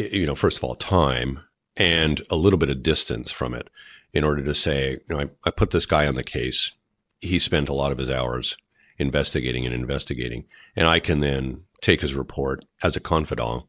you 0.00 0.26
know, 0.26 0.34
first 0.34 0.58
of 0.58 0.64
all, 0.64 0.74
time 0.74 1.40
and 1.76 2.22
a 2.30 2.36
little 2.36 2.58
bit 2.58 2.70
of 2.70 2.82
distance 2.82 3.30
from 3.30 3.54
it 3.54 3.68
in 4.12 4.24
order 4.24 4.42
to 4.42 4.54
say, 4.54 4.92
you 4.92 5.16
know, 5.16 5.20
I, 5.20 5.26
I 5.44 5.50
put 5.50 5.70
this 5.70 5.86
guy 5.86 6.06
on 6.06 6.14
the 6.14 6.24
case. 6.24 6.74
He 7.20 7.38
spent 7.38 7.68
a 7.68 7.74
lot 7.74 7.92
of 7.92 7.98
his 7.98 8.10
hours 8.10 8.56
investigating 8.98 9.64
and 9.66 9.74
investigating, 9.74 10.46
and 10.76 10.88
I 10.88 11.00
can 11.00 11.20
then 11.20 11.64
take 11.80 12.00
his 12.00 12.14
report 12.14 12.64
as 12.82 12.96
a 12.96 13.00
confidant 13.00 13.64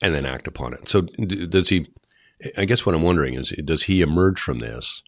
and 0.00 0.14
then 0.14 0.26
act 0.26 0.46
upon 0.46 0.74
it. 0.74 0.88
So 0.88 1.02
does 1.02 1.68
he? 1.68 1.88
I 2.56 2.64
guess 2.64 2.84
what 2.84 2.94
I'm 2.94 3.02
wondering 3.02 3.34
is, 3.34 3.50
does 3.64 3.84
he 3.84 4.02
emerge 4.02 4.40
from 4.40 4.58
this 4.58 5.02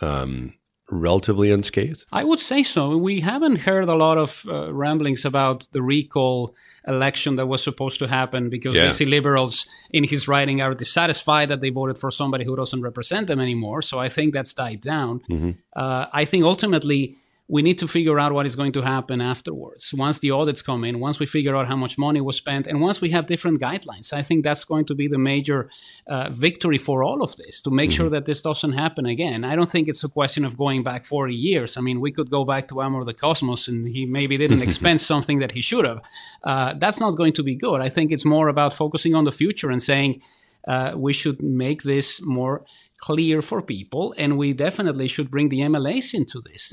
um, 0.00 0.54
relatively 0.90 1.50
unscathed? 1.50 2.04
I 2.12 2.24
would 2.24 2.40
say 2.40 2.62
so. 2.62 2.96
We 2.96 3.20
haven't 3.20 3.56
heard 3.60 3.88
a 3.88 3.94
lot 3.94 4.18
of 4.18 4.44
uh, 4.48 4.72
ramblings 4.72 5.24
about 5.24 5.66
the 5.72 5.82
recall 5.82 6.54
election 6.86 7.36
that 7.36 7.46
was 7.46 7.62
supposed 7.62 7.98
to 7.98 8.06
happen 8.06 8.48
because 8.48 8.74
Yeah. 8.74 8.88
BC 8.88 9.08
Liberals, 9.10 9.66
in 9.90 10.04
his 10.04 10.28
writing, 10.28 10.60
are 10.60 10.74
dissatisfied 10.74 11.48
that 11.48 11.60
they 11.60 11.70
voted 11.70 11.98
for 11.98 12.10
somebody 12.10 12.44
who 12.44 12.54
doesn't 12.56 12.80
represent 12.82 13.26
them 13.26 13.40
anymore. 13.40 13.82
So 13.82 13.98
I 13.98 14.08
think 14.08 14.32
that's 14.32 14.54
died 14.54 14.80
down. 14.80 15.20
Mm-hmm. 15.30 15.50
Uh, 15.74 16.06
I 16.12 16.24
think 16.24 16.44
ultimately 16.44 17.16
we 17.48 17.62
need 17.62 17.78
to 17.78 17.86
figure 17.86 18.18
out 18.18 18.32
what 18.32 18.44
is 18.44 18.56
going 18.56 18.72
to 18.72 18.82
happen 18.82 19.20
afterwards. 19.20 19.94
Once 19.94 20.18
the 20.18 20.32
audits 20.32 20.62
come 20.62 20.82
in, 20.82 20.98
once 20.98 21.20
we 21.20 21.26
figure 21.26 21.54
out 21.54 21.68
how 21.68 21.76
much 21.76 21.96
money 21.96 22.20
was 22.20 22.36
spent, 22.36 22.66
and 22.66 22.80
once 22.80 23.00
we 23.00 23.10
have 23.10 23.26
different 23.26 23.60
guidelines, 23.60 24.12
I 24.12 24.22
think 24.22 24.42
that's 24.42 24.64
going 24.64 24.84
to 24.86 24.94
be 24.96 25.06
the 25.06 25.18
major 25.18 25.70
uh, 26.08 26.28
victory 26.30 26.78
for 26.78 27.04
all 27.04 27.22
of 27.22 27.36
this 27.36 27.62
to 27.62 27.70
make 27.70 27.90
mm-hmm. 27.90 27.96
sure 27.96 28.10
that 28.10 28.24
this 28.24 28.42
doesn't 28.42 28.72
happen 28.72 29.06
again. 29.06 29.44
I 29.44 29.54
don't 29.54 29.70
think 29.70 29.86
it's 29.86 30.02
a 30.02 30.08
question 30.08 30.44
of 30.44 30.56
going 30.56 30.82
back 30.82 31.04
40 31.04 31.34
years. 31.34 31.76
I 31.76 31.82
mean, 31.82 32.00
we 32.00 32.10
could 32.10 32.30
go 32.30 32.44
back 32.44 32.66
to 32.68 32.82
Amor 32.82 33.04
De 33.04 33.12
Cosmos 33.12 33.68
and 33.68 33.86
he 33.86 34.06
maybe 34.06 34.36
didn't 34.36 34.62
expense 34.68 35.06
something 35.06 35.38
that 35.38 35.52
he 35.52 35.60
should 35.60 35.84
have. 35.84 36.02
Uh, 36.42 36.74
that's 36.74 36.98
not 36.98 37.12
going 37.12 37.32
to 37.34 37.44
be 37.44 37.54
good. 37.54 37.80
I 37.80 37.88
think 37.88 38.10
it's 38.10 38.24
more 38.24 38.48
about 38.48 38.72
focusing 38.72 39.14
on 39.14 39.24
the 39.24 39.32
future 39.32 39.70
and 39.70 39.80
saying 39.80 40.20
uh, 40.66 40.92
we 40.96 41.12
should 41.12 41.40
make 41.40 41.84
this 41.84 42.20
more 42.20 42.64
clear 43.06 43.40
for 43.40 43.62
people, 43.62 44.12
and 44.18 44.36
we 44.36 44.52
definitely 44.52 45.06
should 45.06 45.30
bring 45.30 45.48
the 45.48 45.60
MLAs 45.60 46.12
into 46.12 46.40
this. 46.40 46.72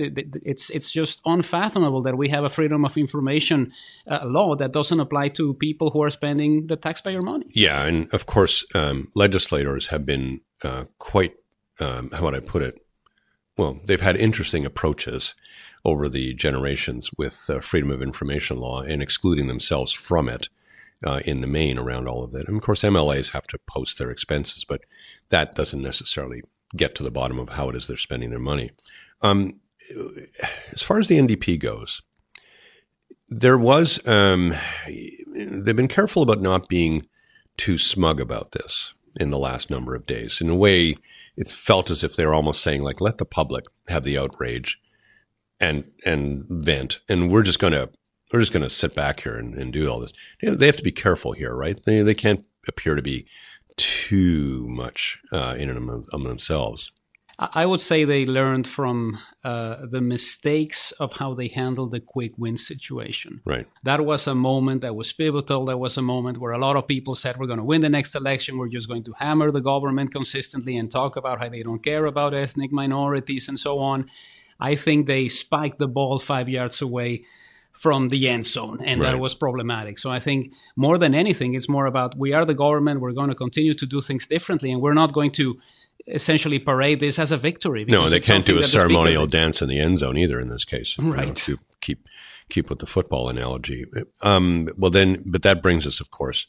it's 0.53 0.71
it's 0.71 0.89
just 0.89 1.21
unfathomable 1.25 2.01
that 2.01 2.17
we 2.17 2.29
have 2.29 2.43
a 2.43 2.49
freedom 2.49 2.83
of 2.85 2.97
information 2.97 3.71
uh, 4.07 4.25
law 4.25 4.55
that 4.55 4.71
doesn't 4.73 4.99
apply 4.99 5.29
to 5.29 5.53
people 5.53 5.91
who 5.91 6.01
are 6.01 6.09
spending 6.09 6.67
the 6.67 6.75
taxpayer 6.75 7.21
money. 7.21 7.45
Yeah, 7.53 7.85
and 7.85 8.11
of 8.13 8.25
course, 8.25 8.65
um, 8.73 9.09
legislators 9.13 9.87
have 9.87 10.05
been 10.05 10.41
uh, 10.63 10.85
quite 10.97 11.33
um, 11.79 12.09
how 12.11 12.25
would 12.25 12.35
I 12.35 12.39
put 12.39 12.63
it? 12.63 12.75
Well, 13.55 13.79
they've 13.85 14.07
had 14.09 14.17
interesting 14.17 14.65
approaches 14.65 15.35
over 15.85 16.09
the 16.09 16.33
generations 16.33 17.11
with 17.15 17.47
uh, 17.47 17.59
freedom 17.59 17.91
of 17.91 18.01
information 18.01 18.57
law 18.57 18.81
and 18.81 19.01
excluding 19.01 19.47
themselves 19.47 19.91
from 19.91 20.29
it 20.29 20.49
uh, 21.03 21.21
in 21.25 21.41
the 21.41 21.47
main 21.47 21.77
around 21.77 22.07
all 22.07 22.23
of 22.23 22.33
it. 22.35 22.47
And 22.47 22.57
of 22.57 22.63
course, 22.63 22.83
MLAs 22.83 23.31
have 23.31 23.47
to 23.47 23.59
post 23.67 23.97
their 23.97 24.11
expenses, 24.11 24.65
but 24.65 24.81
that 25.29 25.55
doesn't 25.55 25.81
necessarily 25.81 26.41
get 26.75 26.95
to 26.95 27.03
the 27.03 27.11
bottom 27.11 27.39
of 27.39 27.49
how 27.49 27.69
it 27.69 27.75
is 27.75 27.87
they're 27.87 27.97
spending 27.97 28.29
their 28.29 28.39
money. 28.39 28.71
Um, 29.21 29.59
as 30.71 30.81
far 30.81 30.99
as 30.99 31.07
the 31.07 31.17
NDP 31.17 31.59
goes, 31.59 32.01
there 33.29 33.57
was 33.57 34.05
um, 34.07 34.53
they've 34.87 35.75
been 35.75 35.87
careful 35.87 36.21
about 36.23 36.41
not 36.41 36.67
being 36.67 37.07
too 37.57 37.77
smug 37.77 38.19
about 38.19 38.51
this 38.51 38.93
in 39.19 39.29
the 39.29 39.37
last 39.37 39.69
number 39.69 39.95
of 39.95 40.05
days. 40.05 40.41
In 40.41 40.49
a 40.49 40.55
way, 40.55 40.95
it 41.35 41.47
felt 41.47 41.89
as 41.89 42.03
if 42.03 42.15
they're 42.15 42.33
almost 42.33 42.61
saying 42.61 42.83
like, 42.83 43.01
"Let 43.01 43.17
the 43.17 43.25
public 43.25 43.65
have 43.87 44.03
the 44.03 44.17
outrage 44.17 44.79
and 45.59 45.85
and 46.05 46.45
vent, 46.47 46.99
and 47.09 47.31
we're 47.31 47.43
just 47.43 47.59
going 47.59 47.73
to 47.73 47.89
we're 48.33 48.39
just 48.39 48.51
going 48.51 48.63
to 48.63 48.69
sit 48.69 48.95
back 48.95 49.21
here 49.21 49.35
and, 49.35 49.53
and, 49.53 49.71
do 49.71 49.87
all 49.89 49.99
this. 49.99 50.11
They 50.41 50.65
have 50.65 50.77
to 50.77 50.83
be 50.83 50.91
careful 50.91 51.33
here, 51.33 51.55
right? 51.55 51.79
They, 51.85 52.01
they 52.01 52.15
can't 52.15 52.43
appear 52.67 52.95
to 52.95 53.01
be 53.01 53.27
too 53.77 54.65
much 54.67 55.21
uh, 55.31 55.55
in 55.57 55.69
and 55.69 56.07
of 56.11 56.23
themselves. 56.23 56.91
I 57.39 57.65
would 57.65 57.81
say 57.81 58.05
they 58.05 58.25
learned 58.25 58.67
from 58.67 59.17
uh, 59.43 59.87
the 59.89 60.01
mistakes 60.01 60.91
of 60.93 61.13
how 61.13 61.33
they 61.33 61.47
handled 61.47 61.91
the 61.91 61.99
quick 61.99 62.33
win 62.37 62.57
situation. 62.57 63.41
Right. 63.43 63.67
That 63.83 64.05
was 64.05 64.27
a 64.27 64.35
moment 64.35 64.81
that 64.81 64.95
was 64.95 65.11
pivotal. 65.11 65.65
That 65.65 65.79
was 65.79 65.97
a 65.97 66.03
moment 66.03 66.37
where 66.37 66.53
a 66.53 66.59
lot 66.59 66.75
of 66.75 66.87
people 66.87 67.15
said, 67.15 67.37
"We're 67.37 67.47
going 67.47 67.57
to 67.57 67.65
win 67.65 67.81
the 67.81 67.89
next 67.89 68.13
election. 68.13 68.59
We're 68.59 68.67
just 68.67 68.87
going 68.87 69.03
to 69.05 69.13
hammer 69.13 69.51
the 69.51 69.61
government 69.61 70.11
consistently 70.11 70.77
and 70.77 70.91
talk 70.91 71.15
about 71.15 71.39
how 71.39 71.49
they 71.49 71.63
don't 71.63 71.83
care 71.83 72.05
about 72.05 72.35
ethnic 72.35 72.71
minorities 72.71 73.49
and 73.49 73.59
so 73.59 73.79
on." 73.79 74.09
I 74.59 74.75
think 74.75 75.07
they 75.07 75.27
spiked 75.27 75.79
the 75.79 75.87
ball 75.87 76.19
five 76.19 76.47
yards 76.47 76.81
away 76.83 77.23
from 77.73 78.09
the 78.09 78.29
end 78.29 78.45
zone, 78.45 78.79
and 78.83 79.01
right. 79.01 79.11
that 79.11 79.19
was 79.19 79.35
problematic. 79.35 79.97
So 79.97 80.09
I 80.09 80.19
think 80.19 80.53
more 80.75 80.97
than 80.97 81.13
anything, 81.13 81.53
it's 81.55 81.67
more 81.67 81.85
about 81.85 82.17
we 82.17 82.31
are 82.33 82.45
the 82.45 82.53
government. 82.53 83.01
We're 83.01 83.13
going 83.13 83.29
to 83.29 83.35
continue 83.35 83.73
to 83.73 83.85
do 83.85 84.01
things 84.01 84.27
differently, 84.27 84.71
and 84.71 84.81
we're 84.81 84.93
not 84.93 85.11
going 85.11 85.31
to 85.31 85.59
essentially 86.07 86.59
parade 86.59 86.99
this 86.99 87.17
as 87.17 87.31
a 87.31 87.37
victory. 87.37 87.85
No, 87.85 88.09
they 88.09 88.19
can't 88.19 88.45
do 88.45 88.59
a 88.59 88.63
ceremonial 88.63 89.27
dance 89.27 89.61
in 89.61 89.69
the 89.69 89.79
end 89.79 89.99
zone 89.99 90.17
either. 90.17 90.39
In 90.39 90.49
this 90.49 90.65
case, 90.65 90.97
right? 90.99 91.27
know, 91.27 91.33
to 91.33 91.59
keep 91.81 92.07
keep 92.49 92.69
with 92.69 92.79
the 92.79 92.85
football 92.85 93.29
analogy. 93.29 93.85
Um, 94.21 94.69
well, 94.77 94.91
then, 94.91 95.23
but 95.25 95.41
that 95.43 95.61
brings 95.61 95.87
us, 95.87 95.99
of 95.99 96.11
course, 96.11 96.45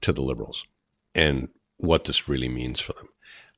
to 0.00 0.12
the 0.12 0.22
liberals 0.22 0.66
and 1.14 1.48
what 1.78 2.04
this 2.04 2.28
really 2.28 2.48
means 2.48 2.80
for 2.80 2.92
them. 2.94 3.08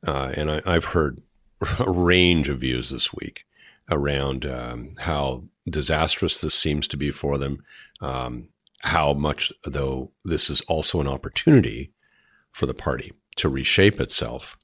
Uh, 0.07 0.33
and 0.37 0.51
I, 0.51 0.75
have 0.75 0.87
heard 0.87 1.23
a 1.79 1.91
range 1.91 2.49
of 2.49 2.61
views 2.61 2.91
this 2.91 3.13
week 3.13 3.45
around 3.91 4.47
um, 4.47 4.95
how 4.99 5.45
disastrous 5.69 6.41
this 6.41 6.55
seems 6.55 6.89
to 6.89 6.97
be 6.97 7.11
for 7.11 7.39
them, 7.39 7.63
um, 8.01 8.49
how 8.81 9.13
much, 9.13 9.53
though, 9.65 10.13
this 10.25 10.51
is 10.51 10.61
also 10.63 11.01
an 11.01 11.09
opportunity 11.09 11.93
for 12.51 12.67
the 12.67 12.75
party 12.75 13.13
to 13.37 13.49
reshape 13.49 14.01
itself 14.01 14.57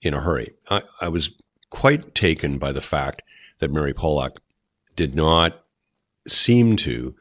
in 0.00 0.14
a 0.14 0.20
hurry. 0.20 0.54
I, 0.70 0.82
I 1.00 1.08
was 1.08 1.30
quite 1.70 2.14
taken 2.14 2.58
by 2.58 2.72
the 2.72 2.80
fact 2.80 3.22
that 3.58 3.72
Mary 3.72 3.94
Polak 3.94 4.38
did 4.96 5.14
not 5.14 5.64
seem 6.26 6.76
to 6.76 7.14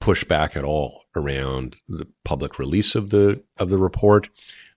push 0.00 0.24
back 0.24 0.56
at 0.56 0.64
all 0.64 1.04
around 1.14 1.76
the 1.88 2.06
public 2.24 2.58
release 2.58 2.94
of 2.94 3.10
the 3.10 3.42
of 3.58 3.70
the 3.70 3.78
report, 3.78 4.28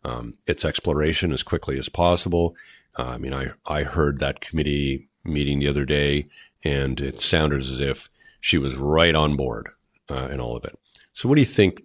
um, 0.03 0.33
its 0.47 0.65
exploration 0.65 1.31
as 1.31 1.43
quickly 1.43 1.77
as 1.77 1.89
possible. 1.89 2.55
Uh, 2.97 3.03
I 3.03 3.17
mean, 3.17 3.33
I 3.33 3.51
I 3.65 3.83
heard 3.83 4.19
that 4.19 4.41
committee 4.41 5.09
meeting 5.23 5.59
the 5.59 5.67
other 5.67 5.85
day, 5.85 6.25
and 6.63 6.99
it 6.99 7.19
sounded 7.19 7.61
as 7.61 7.79
if 7.79 8.09
she 8.39 8.57
was 8.57 8.75
right 8.75 9.15
on 9.15 9.35
board 9.35 9.69
uh, 10.09 10.29
in 10.31 10.39
all 10.39 10.55
of 10.55 10.65
it. 10.65 10.77
So, 11.13 11.29
what 11.29 11.35
do 11.35 11.41
you 11.41 11.45
think 11.45 11.83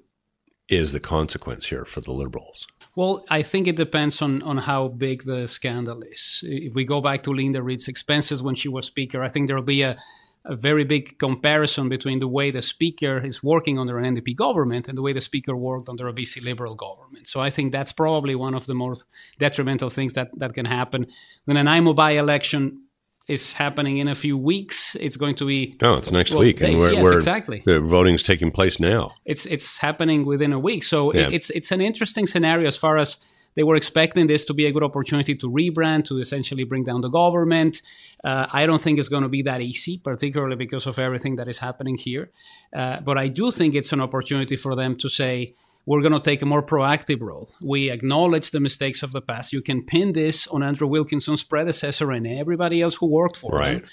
is 0.69 0.93
the 0.93 1.01
consequence 1.01 1.67
here 1.67 1.85
for 1.85 2.01
the 2.01 2.13
Liberals? 2.13 2.67
Well, 2.97 3.25
I 3.29 3.43
think 3.43 3.69
it 3.69 3.77
depends 3.77 4.23
on, 4.23 4.43
on 4.43 4.57
how 4.57 4.89
big 4.89 5.25
the 5.25 5.47
scandal 5.49 6.03
is. 6.03 6.43
If 6.47 6.75
we 6.75 6.85
go 6.85 7.03
back 7.03 7.23
to 7.25 7.31
Linda 7.31 7.63
Reid's 7.63 7.89
expenses 7.89 8.43
when 8.43 8.55
she 8.55 8.69
was 8.69 8.87
Speaker, 8.87 9.23
I 9.23 9.29
think 9.29 9.47
there 9.47 9.57
will 9.57 9.63
be 9.63 9.83
a, 9.83 9.99
a 10.47 10.57
very 10.57 10.83
big 10.85 11.19
comparison 11.19 11.91
between 11.91 12.21
the 12.21 12.29
way 12.29 12.51
the 12.51 12.63
Speaker 12.63 13.23
is 13.23 13.43
working 13.43 13.79
under 13.79 13.99
an 13.99 14.17
NDP 14.17 14.35
government 14.35 14.89
and 14.89 14.97
the 14.97 15.03
way 15.03 15.13
the 15.13 15.21
Speaker 15.21 15.55
worked 15.55 15.91
under 15.91 16.09
a 16.09 16.13
BC 16.13 16.43
Liberal 16.43 16.75
government. 16.75 17.29
So 17.29 17.39
I 17.39 17.51
think 17.51 17.71
that's 17.71 17.93
probably 17.93 18.35
one 18.35 18.55
of 18.55 18.65
the 18.65 18.75
most 18.75 19.05
detrimental 19.39 19.91
things 19.91 20.15
that, 20.15 20.31
that 20.39 20.55
can 20.55 20.65
happen. 20.65 21.07
Then 21.45 21.57
Nanaimo 21.57 21.93
by 21.93 22.13
election 22.13 22.86
is 23.29 23.55
happening 23.55 23.99
in 23.99 24.09
a 24.09 24.15
few 24.15 24.39
weeks. 24.39 24.97
It's 25.01 25.17
going 25.17 25.35
to 25.37 25.47
be 25.47 25.77
oh, 25.83 25.97
it's 25.97 26.13
next 26.13 26.31
well, 26.31 26.41
week, 26.41 26.59
days. 26.59 26.71
and 26.71 26.79
we're, 26.79 26.93
yes, 26.93 27.03
we're, 27.03 27.15
exactly. 27.15 27.63
The 27.65 27.81
voting's 27.81 28.23
taking 28.23 28.51
place 28.51 28.79
now. 28.79 29.15
It's 29.25 29.47
it's 29.47 29.79
happening 29.79 30.25
within 30.25 30.53
a 30.53 30.59
week, 30.59 30.85
so 30.85 31.13
yeah. 31.13 31.23
it, 31.23 31.35
it's 31.35 31.51
it's 31.51 31.73
an 31.73 31.81
interesting 31.81 32.27
scenario 32.27 32.67
as 32.67 32.77
far 32.77 32.99
as 32.99 33.19
they 33.57 33.65
were 33.65 33.75
expecting 33.75 34.27
this 34.27 34.45
to 34.45 34.55
be 34.55 34.67
a 34.67 34.73
good 34.73 34.83
opportunity 34.83 35.35
to 35.35 35.51
rebrand, 35.51 36.05
to 36.05 36.19
essentially 36.19 36.65
bring 36.65 36.85
down 36.85 37.01
the 37.01 37.09
government. 37.09 37.81
Uh, 38.23 38.47
I 38.53 38.67
don't 38.67 38.83
think 38.83 38.99
it's 38.99 39.09
going 39.09 39.23
to 39.23 39.31
be 39.31 39.43
that 39.43 39.63
easy, 39.63 39.99
particularly 39.99 40.57
because 40.57 40.87
of 40.87 40.99
everything 40.99 41.37
that 41.37 41.49
is 41.49 41.59
happening 41.59 41.97
here. 41.97 42.31
Uh, 42.75 43.01
but 43.01 43.17
I 43.17 43.29
do 43.29 43.51
think 43.51 43.75
it's 43.75 43.93
an 43.93 44.01
opportunity 44.01 44.57
for 44.57 44.77
them 44.77 44.95
to 44.97 45.09
say, 45.09 45.55
we're 45.87 46.03
going 46.03 46.13
to 46.13 46.21
take 46.21 46.43
a 46.43 46.47
more 46.47 46.63
proactive 46.63 47.21
role. 47.21 47.49
We 47.61 47.91
acknowledge 47.91 48.51
the 48.51 48.61
mistakes 48.61 49.03
of 49.03 49.13
the 49.13 49.23
past. 49.23 49.53
You 49.53 49.63
can 49.63 49.85
pin 49.85 50.13
this 50.13 50.47
on 50.49 50.63
Andrew 50.63 50.89
Wilkinson's 50.89 51.45
predecessor 51.45 52.11
and 52.11 52.27
everybody 52.27 52.83
else 52.83 52.97
who 52.97 53.07
worked 53.07 53.37
for 53.37 53.53
right. 53.53 53.75
him 53.75 53.85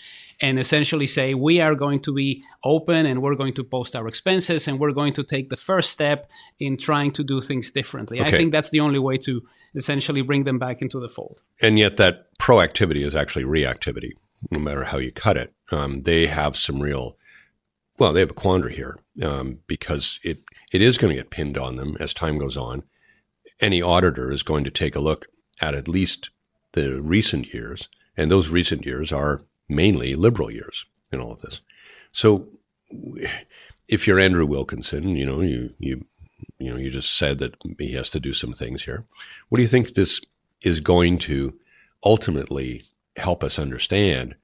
and 0.41 0.59
essentially 0.59 1.07
say 1.07 1.33
we 1.33 1.61
are 1.61 1.75
going 1.75 2.01
to 2.01 2.13
be 2.13 2.43
open 2.63 3.05
and 3.05 3.21
we're 3.21 3.35
going 3.35 3.53
to 3.53 3.63
post 3.63 3.95
our 3.95 4.07
expenses 4.07 4.67
and 4.67 4.79
we're 4.79 4.91
going 4.91 5.13
to 5.13 5.23
take 5.23 5.49
the 5.49 5.55
first 5.55 5.91
step 5.91 6.29
in 6.59 6.77
trying 6.77 7.11
to 7.11 7.23
do 7.23 7.39
things 7.39 7.71
differently. 7.71 8.19
Okay. 8.19 8.27
I 8.27 8.31
think 8.31 8.51
that's 8.51 8.69
the 8.69 8.79
only 8.79 8.99
way 8.99 9.17
to 9.17 9.41
essentially 9.75 10.21
bring 10.21 10.43
them 10.43 10.59
back 10.59 10.81
into 10.81 10.99
the 10.99 11.07
fold. 11.07 11.41
And 11.61 11.77
yet, 11.77 11.97
that 11.97 12.37
proactivity 12.39 13.05
is 13.05 13.15
actually 13.15 13.45
reactivity, 13.45 14.11
no 14.49 14.59
matter 14.59 14.83
how 14.83 14.97
you 14.97 15.11
cut 15.11 15.37
it. 15.37 15.53
Um, 15.71 16.03
they 16.03 16.25
have 16.25 16.57
some 16.57 16.81
real, 16.81 17.17
well, 17.97 18.13
they 18.13 18.21
have 18.21 18.31
a 18.31 18.35
quandary 18.35 18.75
here 18.75 18.97
um, 19.21 19.59
because 19.67 20.19
it 20.23 20.43
it 20.71 20.81
is 20.81 20.97
going 20.97 21.09
to 21.09 21.19
get 21.19 21.29
pinned 21.29 21.57
on 21.57 21.75
them 21.75 21.95
as 21.99 22.13
time 22.13 22.37
goes 22.37 22.57
on. 22.57 22.83
Any 23.59 23.81
auditor 23.81 24.31
is 24.31 24.43
going 24.43 24.63
to 24.63 24.71
take 24.71 24.95
a 24.95 24.99
look 24.99 25.27
at 25.61 25.75
at 25.75 25.87
least 25.87 26.29
the 26.73 27.01
recent 27.01 27.53
years, 27.53 27.89
and 28.17 28.29
those 28.29 28.49
recent 28.49 28.85
years 28.85 29.11
are 29.11 29.43
mainly 29.69 30.15
liberal 30.15 30.51
years 30.51 30.85
in 31.11 31.19
all 31.19 31.33
of 31.33 31.41
this. 31.41 31.61
So, 32.11 32.47
if 33.87 34.07
you're 34.07 34.19
Andrew 34.19 34.45
Wilkinson, 34.45 35.15
you 35.15 35.25
know 35.25 35.41
you 35.41 35.73
you 35.77 36.05
you 36.57 36.71
know 36.71 36.77
you 36.77 36.89
just 36.89 37.15
said 37.15 37.39
that 37.39 37.55
he 37.77 37.93
has 37.93 38.09
to 38.11 38.19
do 38.19 38.33
some 38.33 38.53
things 38.53 38.83
here. 38.83 39.05
What 39.49 39.57
do 39.57 39.61
you 39.61 39.67
think 39.67 39.93
this 39.93 40.19
is 40.61 40.81
going 40.81 41.19
to 41.19 41.53
ultimately 42.03 42.83
help 43.17 43.43
us 43.43 43.59
understand 43.59 44.35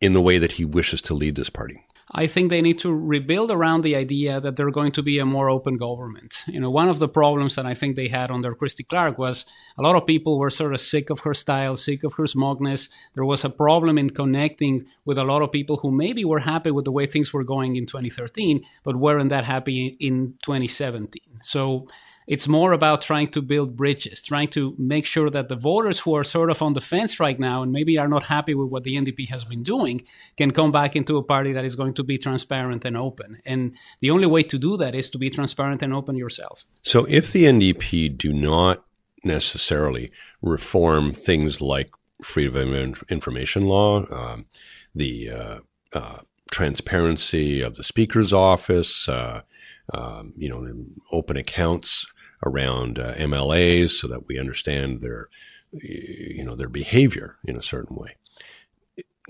in 0.00 0.12
the 0.12 0.20
way 0.20 0.38
that 0.38 0.52
he 0.52 0.64
wishes 0.64 1.02
to 1.02 1.14
lead 1.14 1.34
this 1.34 1.50
party? 1.50 1.84
I 2.14 2.26
think 2.26 2.50
they 2.50 2.60
need 2.60 2.78
to 2.80 2.94
rebuild 2.94 3.50
around 3.50 3.80
the 3.80 3.96
idea 3.96 4.38
that 4.38 4.56
they're 4.56 4.70
going 4.70 4.92
to 4.92 5.02
be 5.02 5.18
a 5.18 5.24
more 5.24 5.48
open 5.48 5.78
government. 5.78 6.44
You 6.46 6.60
know, 6.60 6.70
one 6.70 6.90
of 6.90 6.98
the 6.98 7.08
problems 7.08 7.54
that 7.54 7.64
I 7.64 7.72
think 7.72 7.96
they 7.96 8.08
had 8.08 8.30
under 8.30 8.54
Christy 8.54 8.82
Clark 8.82 9.16
was 9.16 9.46
a 9.78 9.82
lot 9.82 9.96
of 9.96 10.06
people 10.06 10.38
were 10.38 10.50
sort 10.50 10.74
of 10.74 10.80
sick 10.80 11.08
of 11.08 11.20
her 11.20 11.32
style, 11.32 11.74
sick 11.74 12.04
of 12.04 12.14
her 12.14 12.26
smugness. 12.26 12.90
There 13.14 13.24
was 13.24 13.44
a 13.44 13.50
problem 13.50 13.96
in 13.96 14.10
connecting 14.10 14.84
with 15.06 15.16
a 15.16 15.24
lot 15.24 15.40
of 15.40 15.52
people 15.52 15.78
who 15.78 15.90
maybe 15.90 16.24
were 16.24 16.40
happy 16.40 16.70
with 16.70 16.84
the 16.84 16.92
way 16.92 17.06
things 17.06 17.32
were 17.32 17.44
going 17.44 17.76
in 17.76 17.86
2013, 17.86 18.62
but 18.84 18.96
weren't 18.96 19.30
that 19.30 19.44
happy 19.44 19.96
in 19.98 20.34
2017. 20.44 21.40
So 21.42 21.88
It's 22.26 22.46
more 22.46 22.72
about 22.72 23.02
trying 23.02 23.28
to 23.28 23.42
build 23.42 23.76
bridges, 23.76 24.22
trying 24.22 24.48
to 24.48 24.74
make 24.78 25.06
sure 25.06 25.30
that 25.30 25.48
the 25.48 25.56
voters 25.56 26.00
who 26.00 26.14
are 26.14 26.24
sort 26.24 26.50
of 26.50 26.62
on 26.62 26.74
the 26.74 26.80
fence 26.80 27.18
right 27.18 27.38
now 27.38 27.62
and 27.62 27.72
maybe 27.72 27.98
are 27.98 28.08
not 28.08 28.24
happy 28.24 28.54
with 28.54 28.68
what 28.68 28.84
the 28.84 28.96
NDP 28.96 29.28
has 29.28 29.44
been 29.44 29.62
doing 29.62 30.04
can 30.36 30.50
come 30.50 30.72
back 30.72 30.94
into 30.94 31.16
a 31.16 31.22
party 31.22 31.52
that 31.52 31.64
is 31.64 31.76
going 31.76 31.94
to 31.94 32.04
be 32.04 32.18
transparent 32.18 32.84
and 32.84 32.96
open. 32.96 33.40
And 33.44 33.74
the 34.00 34.10
only 34.10 34.26
way 34.26 34.42
to 34.44 34.58
do 34.58 34.76
that 34.76 34.94
is 34.94 35.10
to 35.10 35.18
be 35.18 35.30
transparent 35.30 35.82
and 35.82 35.92
open 35.92 36.16
yourself. 36.16 36.64
So 36.82 37.04
if 37.08 37.32
the 37.32 37.44
NDP 37.44 38.16
do 38.16 38.32
not 38.32 38.84
necessarily 39.24 40.10
reform 40.40 41.12
things 41.12 41.60
like 41.60 41.90
freedom 42.22 42.72
of 42.72 43.04
information 43.08 43.66
law, 43.66 44.06
um, 44.12 44.46
the 44.94 45.30
uh, 45.30 45.58
uh, 45.92 46.18
transparency 46.50 47.60
of 47.60 47.76
the 47.76 47.84
speaker's 47.84 48.32
office, 48.32 49.08
uh, 49.08 49.42
um, 49.92 50.32
you 50.36 50.48
know, 50.48 50.84
open 51.10 51.36
accounts 51.36 52.06
around 52.44 52.98
uh, 52.98 53.14
MLAs 53.14 53.90
so 53.90 54.08
that 54.08 54.26
we 54.26 54.38
understand 54.38 55.00
their, 55.00 55.28
you 55.72 56.44
know, 56.44 56.54
their 56.54 56.68
behavior 56.68 57.36
in 57.44 57.56
a 57.56 57.62
certain 57.62 57.96
way. 57.96 58.16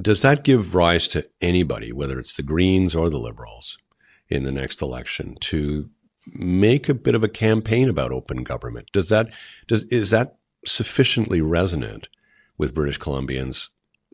Does 0.00 0.22
that 0.22 0.44
give 0.44 0.74
rise 0.74 1.06
to 1.08 1.28
anybody, 1.40 1.92
whether 1.92 2.18
it's 2.18 2.34
the 2.34 2.42
Greens 2.42 2.94
or 2.94 3.10
the 3.10 3.18
Liberals, 3.18 3.78
in 4.28 4.44
the 4.44 4.52
next 4.52 4.80
election, 4.80 5.36
to 5.40 5.90
make 6.26 6.88
a 6.88 6.94
bit 6.94 7.14
of 7.14 7.22
a 7.22 7.28
campaign 7.28 7.88
about 7.88 8.12
open 8.12 8.42
government? 8.42 8.86
Does 8.92 9.08
that 9.10 9.28
does 9.68 9.84
is 9.84 10.10
that 10.10 10.36
sufficiently 10.64 11.40
resonant 11.42 12.08
with 12.56 12.74
British 12.74 12.98
Columbians 12.98 13.68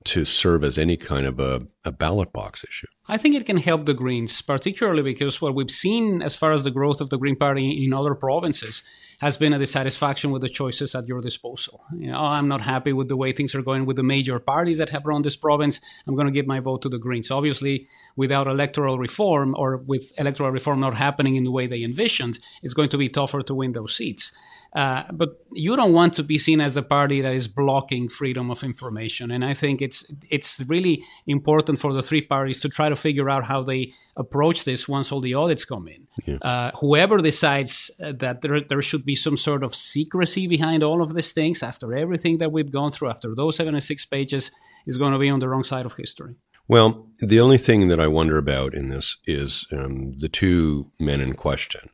to 0.05 0.25
serve 0.25 0.64
as 0.64 0.78
any 0.78 0.97
kind 0.97 1.26
of 1.26 1.40
a, 1.40 1.67
a, 1.85 1.93
ballot 1.93 2.33
box 2.33 2.64
issue? 2.64 2.87
I 3.09 3.17
think 3.17 3.35
it 3.35 3.47
can 3.47 3.57
help 3.57 3.87
the 3.87 3.95
Greens, 3.95 4.40
particularly 4.43 5.02
because 5.02 5.40
what 5.40 5.55
we've 5.55 5.71
seen 5.71 6.23
as 6.23 6.37
far 6.37 6.52
as 6.52 6.64
the 6.64 6.71
growth 6.71 7.00
of 7.00 7.11
the 7.11 7.19
Green 7.19 7.37
Party 7.37 7.85
in 7.85 7.93
other 7.93 8.14
provinces 8.14 8.83
has 9.21 9.37
been 9.37 9.52
a 9.52 9.59
dissatisfaction 9.59 10.31
with 10.31 10.43
the 10.43 10.49
choices 10.49 10.95
at 10.95 11.09
your 11.09 11.21
disposal. 11.21 11.83
You 11.97 12.12
know, 12.12 12.19
oh, 12.19 12.26
I'm 12.26 12.47
not 12.47 12.61
happy 12.61 12.93
with 12.93 13.09
the 13.09 13.17
way 13.17 13.33
things 13.33 13.55
are 13.55 13.62
going 13.62 13.85
with 13.85 13.97
the 13.97 14.02
major 14.02 14.38
parties 14.38 14.78
that 14.78 14.90
have 14.90 15.07
run 15.07 15.23
this 15.23 15.37
province. 15.37 15.81
I'm 16.07 16.14
going 16.14 16.28
to 16.28 16.33
give 16.33 16.47
my 16.47 16.61
vote 16.61 16.83
to 16.83 16.88
the 16.88 16.99
Greens. 16.99 17.31
Obviously, 17.31 17.88
without 18.14 18.47
electoral 18.47 18.99
reform 18.99 19.55
or 19.59 19.78
with 19.78 20.12
electoral 20.19 20.52
reform 20.52 20.81
not 20.81 20.95
happening 20.95 21.35
in 21.35 21.43
the 21.43 21.50
way 21.50 21.67
they 21.67 21.83
envisioned, 21.83 22.38
it's 22.62 22.75
going 22.75 22.90
to 22.90 22.99
be 22.99 23.09
tougher 23.09 23.43
to 23.43 23.55
win 23.55 23.73
those 23.73 23.97
seats. 23.97 24.33
Uh, 24.77 25.05
but 25.13 25.41
you 25.53 25.75
don't 25.77 25.95
want 25.95 26.13
to 26.13 26.23
be 26.23 26.37
seen 26.37 26.61
as 26.61 26.77
a 26.77 26.83
party 26.83 27.23
that 27.23 27.33
is 27.33 27.49
blocking 27.49 28.09
freedom 28.09 28.51
of 28.51 28.63
information. 28.63 29.31
And 29.31 29.45
I 29.45 29.55
think 29.55 29.81
it's 29.81 30.05
it's 30.31 30.61
really 30.67 31.03
important 31.27 31.79
for 31.79 31.93
the 31.93 32.03
three 32.03 32.21
parties 32.21 32.61
to 32.61 32.69
try 32.69 32.89
to 32.91 32.97
figure 32.97 33.31
out 33.31 33.45
how 33.45 33.63
they 33.63 33.93
approach 34.17 34.65
this 34.65 34.87
once 34.87 35.11
all 35.11 35.23
the 35.23 35.35
audits 35.35 35.65
come 35.65 35.89
in. 35.89 36.07
Yeah. 36.27 36.37
Uh, 36.43 36.71
whoever 36.77 37.17
decides 37.19 37.91
uh, 38.03 38.13
that 38.19 38.43
there, 38.43 38.61
there 38.61 38.83
should 38.83 39.07
be 39.07 39.15
some 39.15 39.39
sort 39.39 39.65
of 39.65 39.75
secrecy 39.75 40.47
behind 40.47 40.83
all 40.83 41.03
of 41.03 41.15
these 41.15 41.33
things 41.33 41.63
after 41.63 41.97
everything 41.97 42.39
that 42.39 42.53
we've 42.53 42.71
gone 42.71 42.93
through, 42.93 43.09
after 43.09 43.35
those 43.35 43.57
76 43.57 44.05
pages, 44.07 44.51
is 44.87 44.99
going 44.99 45.13
to 45.13 45.19
be 45.19 45.31
on 45.31 45.39
the 45.39 45.49
wrong 45.49 45.65
side 45.65 45.87
of 45.87 45.97
history. 45.97 46.35
Well, 46.67 47.07
the 47.21 47.41
only 47.41 47.57
thing 47.57 47.89
that 47.89 47.99
I 47.99 48.09
wonder 48.09 48.37
about 48.37 48.75
in 48.75 48.91
this 48.91 49.17
is 49.27 49.67
um, 49.73 50.19
the 50.19 50.29
two 50.29 50.91
men 51.01 51.23
in 51.23 51.33
question, 51.33 51.89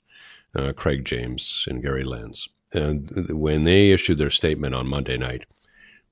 uh, 0.57 0.73
Craig 0.73 1.05
James 1.05 1.67
and 1.69 1.81
Gary 1.81 2.03
Lenz 2.03 2.49
when 2.75 3.65
they 3.65 3.91
issued 3.91 4.19
their 4.19 4.31
statement 4.31 4.75
on 4.75 4.89
Monday 4.89 5.17
night, 5.17 5.47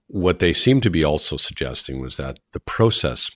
what 0.07 0.39
they 0.39 0.53
seemed 0.53 0.83
to 0.85 0.91
be 0.91 1.05
also 1.05 1.37
suggesting 1.37 2.01
was 2.01 2.17
that 2.17 2.39
the 2.53 2.61
process 2.61 3.31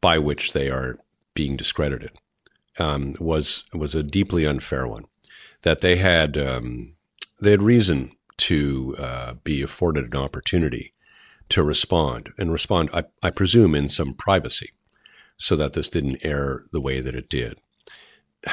by 0.00 0.18
which 0.18 0.52
they 0.52 0.70
are 0.70 0.98
being 1.34 1.56
discredited 1.56 2.12
um, 2.78 3.14
was 3.20 3.64
was 3.74 3.94
a 3.94 4.02
deeply 4.02 4.46
unfair 4.46 4.86
one. 4.86 5.04
That 5.62 5.80
they 5.80 5.96
had 5.96 6.36
um, 6.36 6.94
they 7.40 7.50
had 7.50 7.62
reason 7.62 8.12
to 8.36 8.96
uh, 8.98 9.34
be 9.44 9.62
afforded 9.62 10.12
an 10.12 10.20
opportunity 10.20 10.92
to 11.50 11.62
respond 11.62 12.32
and 12.38 12.50
respond, 12.50 12.90
I, 12.92 13.04
I 13.22 13.30
presume, 13.30 13.74
in 13.74 13.88
some 13.88 14.14
privacy, 14.14 14.72
so 15.36 15.56
that 15.56 15.74
this 15.74 15.88
didn't 15.88 16.24
air 16.24 16.64
the 16.72 16.80
way 16.80 17.00
that 17.00 17.14
it 17.14 17.28
did. 17.28 17.60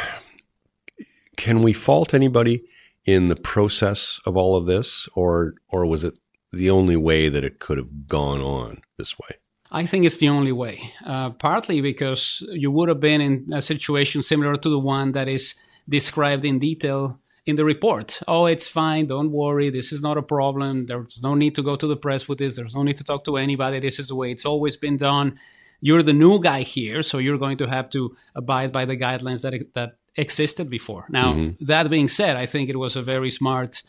Can 1.38 1.64
we 1.64 1.74
fault 1.74 2.14
anybody 2.14 2.64
in 3.06 3.28
the 3.28 3.36
process 3.36 4.20
of 4.26 4.38
all 4.38 4.56
of 4.56 4.66
this, 4.66 5.08
or 5.14 5.56
or 5.70 5.86
was 5.86 6.04
it 6.04 6.18
the 6.52 6.70
only 6.70 6.98
way 6.98 7.30
that 7.30 7.44
it 7.44 7.60
could 7.60 7.78
have 7.78 8.08
gone 8.08 8.42
on 8.42 8.82
this 8.98 9.18
way? 9.18 9.38
I 9.72 9.86
think 9.86 10.06
it's 10.06 10.18
the 10.18 10.30
only 10.30 10.52
way. 10.52 10.92
Uh, 11.06 11.30
partly 11.30 11.80
because 11.80 12.44
you 12.52 12.72
would 12.72 12.90
have 12.90 13.00
been 13.00 13.22
in 13.22 13.46
a 13.54 13.62
situation 13.62 14.22
similar 14.22 14.56
to 14.58 14.70
the 14.70 14.80
one 14.80 15.14
that 15.14 15.30
is 15.30 15.56
described 15.88 16.44
in 16.44 16.60
detail 16.60 17.22
in 17.46 17.56
the 17.56 17.66
report. 17.66 18.20
Oh, 18.28 18.46
it's 18.46 18.68
fine. 18.68 19.08
Don't 19.08 19.32
worry. 19.32 19.70
This 19.70 19.92
is 19.92 20.02
not 20.02 20.18
a 20.18 20.22
problem. 20.22 20.86
There's 20.86 21.22
no 21.24 21.36
need 21.36 21.56
to 21.56 21.64
go 21.64 21.76
to 21.76 21.88
the 21.88 21.96
press 21.96 22.28
with 22.28 22.38
this. 22.38 22.56
There's 22.56 22.76
no 22.76 22.84
need 22.84 22.98
to 22.98 23.04
talk 23.04 23.24
to 23.26 23.38
anybody. 23.38 23.80
This 23.80 23.98
is 23.98 24.10
the 24.10 24.16
way 24.16 24.32
it's 24.32 24.46
always 24.46 24.76
been 24.76 24.98
done. 24.98 25.40
You're 25.80 26.04
the 26.04 26.14
new 26.14 26.40
guy 26.40 26.62
here, 26.62 27.02
so 27.02 27.18
you're 27.18 27.40
going 27.40 27.58
to 27.58 27.68
have 27.68 27.90
to 27.92 28.14
abide 28.36 28.72
by 28.72 28.86
the 28.86 28.98
guidelines 28.98 29.42
that 29.42 29.56
that 29.74 29.94
existed 30.16 30.70
before. 30.70 31.06
Now, 31.10 31.34
mm-hmm. 31.34 31.66
that 31.66 31.90
being 31.90 32.08
said, 32.08 32.36
I 32.36 32.46
think 32.46 32.70
it 32.70 32.78
was 32.78 32.96
a 32.96 33.02
very 33.02 33.32
smart 33.32 33.82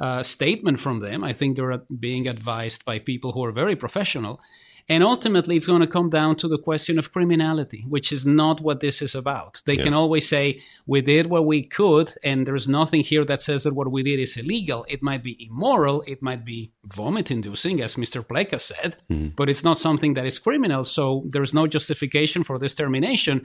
uh, 0.00 0.22
statement 0.22 0.80
from 0.80 1.00
them. 1.00 1.24
I 1.24 1.32
think 1.32 1.56
they're 1.56 1.82
being 1.98 2.28
advised 2.28 2.84
by 2.84 2.98
people 2.98 3.32
who 3.32 3.44
are 3.44 3.52
very 3.52 3.76
professional. 3.76 4.40
And 4.88 5.02
ultimately, 5.02 5.56
it's 5.56 5.66
going 5.66 5.80
to 5.80 5.88
come 5.88 6.10
down 6.10 6.36
to 6.36 6.46
the 6.46 6.58
question 6.58 6.96
of 6.96 7.12
criminality, 7.12 7.84
which 7.88 8.12
is 8.12 8.24
not 8.24 8.60
what 8.60 8.78
this 8.78 9.02
is 9.02 9.16
about. 9.16 9.60
They 9.66 9.74
yeah. 9.74 9.82
can 9.82 9.94
always 9.94 10.28
say, 10.28 10.62
we 10.86 11.00
did 11.00 11.26
what 11.26 11.44
we 11.44 11.64
could, 11.64 12.12
and 12.22 12.46
there's 12.46 12.68
nothing 12.68 13.00
here 13.00 13.24
that 13.24 13.40
says 13.40 13.64
that 13.64 13.74
what 13.74 13.90
we 13.90 14.04
did 14.04 14.20
is 14.20 14.36
illegal. 14.36 14.86
It 14.88 15.02
might 15.02 15.24
be 15.24 15.44
immoral, 15.44 16.04
it 16.06 16.22
might 16.22 16.44
be 16.44 16.70
vomit 16.84 17.32
inducing, 17.32 17.80
as 17.80 17.96
Mr. 17.96 18.24
Plecas 18.24 18.60
said, 18.60 18.96
mm-hmm. 19.10 19.30
but 19.34 19.50
it's 19.50 19.64
not 19.64 19.78
something 19.78 20.14
that 20.14 20.26
is 20.26 20.38
criminal. 20.38 20.84
So 20.84 21.24
there's 21.30 21.52
no 21.52 21.66
justification 21.66 22.44
for 22.44 22.56
this 22.56 22.76
termination 22.76 23.42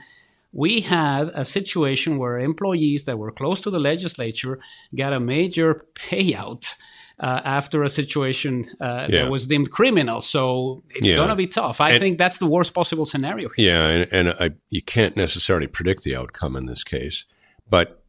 we 0.51 0.81
had 0.81 1.29
a 1.33 1.45
situation 1.45 2.17
where 2.17 2.39
employees 2.39 3.05
that 3.05 3.17
were 3.17 3.31
close 3.31 3.61
to 3.61 3.69
the 3.69 3.79
legislature 3.79 4.59
got 4.95 5.13
a 5.13 5.19
major 5.19 5.85
payout 5.95 6.75
uh, 7.19 7.41
after 7.45 7.83
a 7.83 7.89
situation 7.89 8.67
uh, 8.81 9.07
yeah. 9.09 9.23
that 9.23 9.31
was 9.31 9.47
deemed 9.47 9.71
criminal. 9.71 10.19
So 10.21 10.83
it's 10.89 11.09
yeah. 11.09 11.15
going 11.15 11.29
to 11.29 11.35
be 11.35 11.47
tough. 11.47 11.79
I 11.79 11.91
and, 11.91 11.99
think 12.01 12.17
that's 12.17 12.39
the 12.39 12.47
worst 12.47 12.73
possible 12.73 13.05
scenario. 13.05 13.49
Here. 13.55 13.71
Yeah, 13.71 13.87
and, 13.87 14.13
and 14.13 14.29
I, 14.39 14.51
you 14.69 14.81
can't 14.81 15.15
necessarily 15.15 15.67
predict 15.67 16.03
the 16.03 16.15
outcome 16.15 16.55
in 16.55 16.65
this 16.65 16.83
case. 16.83 17.25
But 17.69 18.03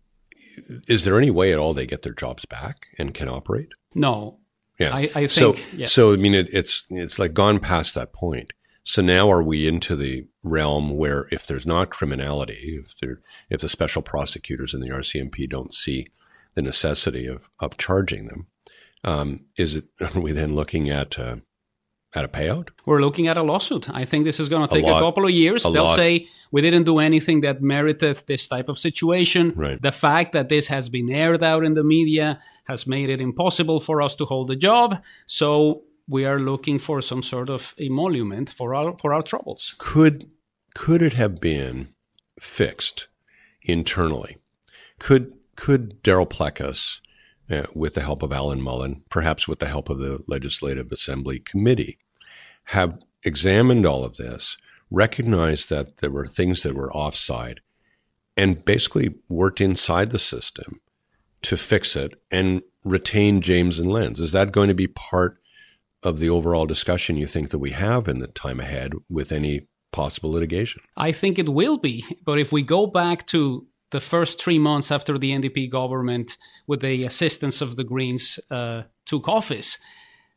is 0.88 1.04
there 1.04 1.18
any 1.18 1.30
way 1.30 1.52
at 1.52 1.58
all 1.58 1.74
they 1.74 1.86
get 1.86 2.02
their 2.02 2.14
jobs 2.14 2.44
back 2.44 2.88
and 2.98 3.14
can 3.14 3.28
operate? 3.28 3.68
No. 3.94 4.38
Yeah. 4.78 4.94
I, 4.94 5.00
I 5.00 5.08
think. 5.08 5.30
So, 5.30 5.56
yeah. 5.76 5.86
so 5.86 6.12
I 6.12 6.16
mean, 6.16 6.34
it, 6.34 6.48
it's 6.52 6.84
it's 6.90 7.18
like 7.18 7.34
gone 7.34 7.60
past 7.60 7.94
that 7.94 8.12
point. 8.12 8.52
So 8.82 9.00
now 9.00 9.30
are 9.30 9.42
we 9.42 9.68
into 9.68 9.94
the 9.94 10.26
realm 10.42 10.96
where 10.96 11.28
if 11.30 11.46
there's 11.46 11.66
not 11.66 11.90
criminality, 11.90 12.80
if 12.82 12.98
there, 12.98 13.20
if 13.48 13.60
the 13.60 13.68
special 13.68 14.02
prosecutors 14.02 14.74
in 14.74 14.80
the 14.80 14.90
RCMP 14.90 15.48
don't 15.48 15.72
see 15.72 16.08
the 16.54 16.62
necessity 16.62 17.26
of, 17.26 17.50
of 17.60 17.76
charging 17.76 18.26
them, 18.26 18.46
um, 19.04 19.46
is 19.56 19.76
it, 19.76 19.84
are 20.00 20.20
we 20.20 20.32
then 20.32 20.54
looking 20.54 20.90
at, 20.90 21.18
uh, 21.18 21.36
at 22.14 22.24
a 22.24 22.28
payout? 22.28 22.70
We're 22.84 23.00
looking 23.00 23.28
at 23.28 23.36
a 23.36 23.42
lawsuit. 23.42 23.88
I 23.90 24.04
think 24.04 24.24
this 24.24 24.40
is 24.40 24.48
going 24.48 24.66
to 24.66 24.72
take 24.72 24.84
a, 24.84 24.88
lot, 24.88 25.02
a 25.02 25.04
couple 25.04 25.24
of 25.24 25.30
years. 25.30 25.62
They'll 25.62 25.84
lot. 25.84 25.96
say 25.96 26.28
we 26.50 26.60
didn't 26.60 26.84
do 26.84 26.98
anything 26.98 27.40
that 27.40 27.62
merited 27.62 28.22
this 28.26 28.46
type 28.48 28.68
of 28.68 28.78
situation. 28.78 29.52
Right. 29.56 29.80
The 29.80 29.92
fact 29.92 30.32
that 30.32 30.48
this 30.48 30.66
has 30.66 30.88
been 30.88 31.08
aired 31.08 31.42
out 31.42 31.64
in 31.64 31.74
the 31.74 31.84
media 31.84 32.40
has 32.66 32.86
made 32.86 33.08
it 33.08 33.20
impossible 33.20 33.80
for 33.80 34.02
us 34.02 34.14
to 34.16 34.24
hold 34.24 34.50
a 34.50 34.56
job. 34.56 35.02
So 35.24 35.84
we 36.12 36.26
are 36.26 36.38
looking 36.38 36.78
for 36.78 37.00
some 37.00 37.22
sort 37.22 37.48
of 37.48 37.74
emolument 37.78 38.50
for 38.50 38.74
our 38.74 38.94
for 38.98 39.14
our 39.14 39.22
troubles. 39.22 39.74
Could 39.78 40.30
could 40.74 41.00
it 41.00 41.14
have 41.14 41.40
been 41.40 41.88
fixed 42.38 43.08
internally? 43.62 44.36
Could 44.98 45.32
could 45.56 46.02
Darryl 46.02 46.28
Plecas, 46.28 47.00
uh, 47.50 47.66
with 47.74 47.94
the 47.94 48.02
help 48.02 48.22
of 48.22 48.32
Alan 48.32 48.60
Mullen, 48.60 49.02
perhaps 49.08 49.48
with 49.48 49.58
the 49.58 49.68
help 49.68 49.88
of 49.88 49.98
the 49.98 50.22
Legislative 50.28 50.92
Assembly 50.92 51.38
Committee, 51.38 51.98
have 52.64 52.98
examined 53.22 53.86
all 53.86 54.04
of 54.04 54.16
this, 54.16 54.58
recognized 54.90 55.70
that 55.70 55.98
there 55.98 56.10
were 56.10 56.26
things 56.26 56.62
that 56.62 56.74
were 56.74 56.92
offside, 56.92 57.60
and 58.36 58.64
basically 58.66 59.14
worked 59.30 59.62
inside 59.62 60.10
the 60.10 60.18
system 60.18 60.80
to 61.40 61.56
fix 61.56 61.96
it 61.96 62.20
and 62.30 62.62
retain 62.84 63.40
James 63.40 63.78
and 63.78 63.90
Lenz? 63.90 64.20
Is 64.20 64.32
that 64.32 64.52
going 64.52 64.68
to 64.68 64.74
be 64.74 64.88
part 64.88 65.41
of 66.02 66.18
the 66.18 66.28
overall 66.30 66.66
discussion 66.66 67.16
you 67.16 67.26
think 67.26 67.50
that 67.50 67.58
we 67.58 67.70
have 67.70 68.08
in 68.08 68.18
the 68.18 68.26
time 68.26 68.60
ahead 68.60 68.92
with 69.08 69.32
any 69.32 69.68
possible 69.92 70.30
litigation? 70.32 70.82
I 70.96 71.12
think 71.12 71.38
it 71.38 71.48
will 71.48 71.78
be. 71.78 72.04
But 72.24 72.38
if 72.38 72.52
we 72.52 72.62
go 72.62 72.86
back 72.86 73.26
to 73.28 73.66
the 73.90 74.00
first 74.00 74.40
three 74.40 74.58
months 74.58 74.90
after 74.90 75.18
the 75.18 75.30
NDP 75.32 75.70
government, 75.70 76.36
with 76.66 76.80
the 76.80 77.04
assistance 77.04 77.60
of 77.60 77.76
the 77.76 77.84
Greens, 77.84 78.40
uh, 78.50 78.82
took 79.04 79.28
office, 79.28 79.78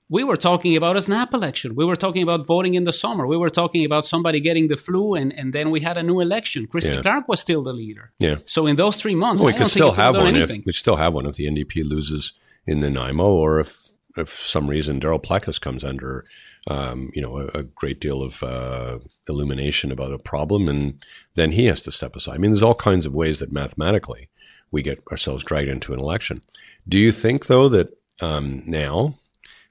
we 0.08 0.23
were 0.23 0.38
talking 0.38 0.75
about 0.75 0.97
a 0.97 1.01
snap 1.01 1.34
election. 1.34 1.73
We 1.73 1.86
were 1.86 1.95
talking 1.95 2.21
about 2.21 2.45
voting 2.45 2.75
in 2.75 2.84
the 2.84 2.93
summer. 2.93 3.25
We 3.25 3.38
were 3.38 3.49
talking 3.49 3.86
about 3.86 4.06
somebody 4.06 4.39
getting 4.39 4.67
the 4.67 4.75
flu, 4.75 5.15
and, 5.15 5.34
and 5.34 5.51
then 5.51 5.71
we 5.71 5.80
had 5.80 5.97
a 5.97 6.04
new 6.04 6.19
election. 6.19 6.67
Christy 6.67 6.91
Yeah. 6.91 7.01
Clark 7.01 7.28
was 7.28 7.39
still 7.39 7.63
the 7.63 7.73
leader. 7.73 8.12
Yeah. 8.19 8.38
So 8.45 8.67
in 8.67 8.75
those 8.75 8.97
three 8.97 9.15
months, 9.15 9.41
Well, 9.41 9.51
we 9.54 9.58
could 9.58 9.69
still 9.69 9.93
have 9.93 10.15
one 10.15 10.36
if 10.36 10.65
we 10.65 10.73
still 10.73 10.97
have 10.97 11.13
one 11.13 11.25
if 11.25 11.36
the 11.38 11.47
NDP 11.47 11.89
loses 11.89 12.34
in 12.67 12.82
the 12.82 12.89
Nanaimo, 12.89 13.23
or 13.32 13.60
if 13.60 13.84
if 14.17 14.39
some 14.39 14.67
reason 14.67 14.99
Darryl 14.99 15.21
Plecas 15.21 15.60
comes 15.60 15.84
under, 15.84 16.25
um, 16.67 17.12
you 17.13 17.21
know, 17.21 17.38
a, 17.38 17.60
a 17.60 17.63
great 17.63 17.99
deal 17.99 18.21
of 18.21 18.41
uh, 18.43 18.99
illumination 19.28 19.91
about 19.91 20.13
a 20.13 20.19
problem, 20.19 20.69
and 20.69 21.04
then 21.36 21.51
he 21.51 21.65
has 21.65 21.82
to 21.84 21.91
step 21.91 22.15
aside. 22.15 22.36
I 22.36 22.38
mean, 22.38 22.51
there's 22.51 22.63
all 22.63 22.75
kinds 22.75 23.06
of 23.06 23.13
ways 23.13 23.39
that 23.39 23.51
mathematically 23.51 24.30
we 24.71 24.82
get 24.82 25.04
ourselves 25.12 25.43
dragged 25.43 25.69
into 25.69 25.93
an 25.93 25.99
election. 25.99 26.41
Do 26.88 26.97
you 26.97 27.12
think, 27.12 27.47
though, 27.47 27.69
that 27.69 27.89
um, 28.21 28.63
now 28.65 29.15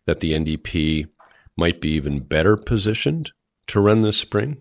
that 0.07 0.21
the 0.21 0.33
NDP 0.33 1.09
might 1.57 1.81
be 1.81 1.91
even 1.91 2.21
better 2.21 2.57
positioned 2.57 3.33
to 3.69 3.81
run 3.81 4.03
this 4.03 4.17
spring? 4.17 4.59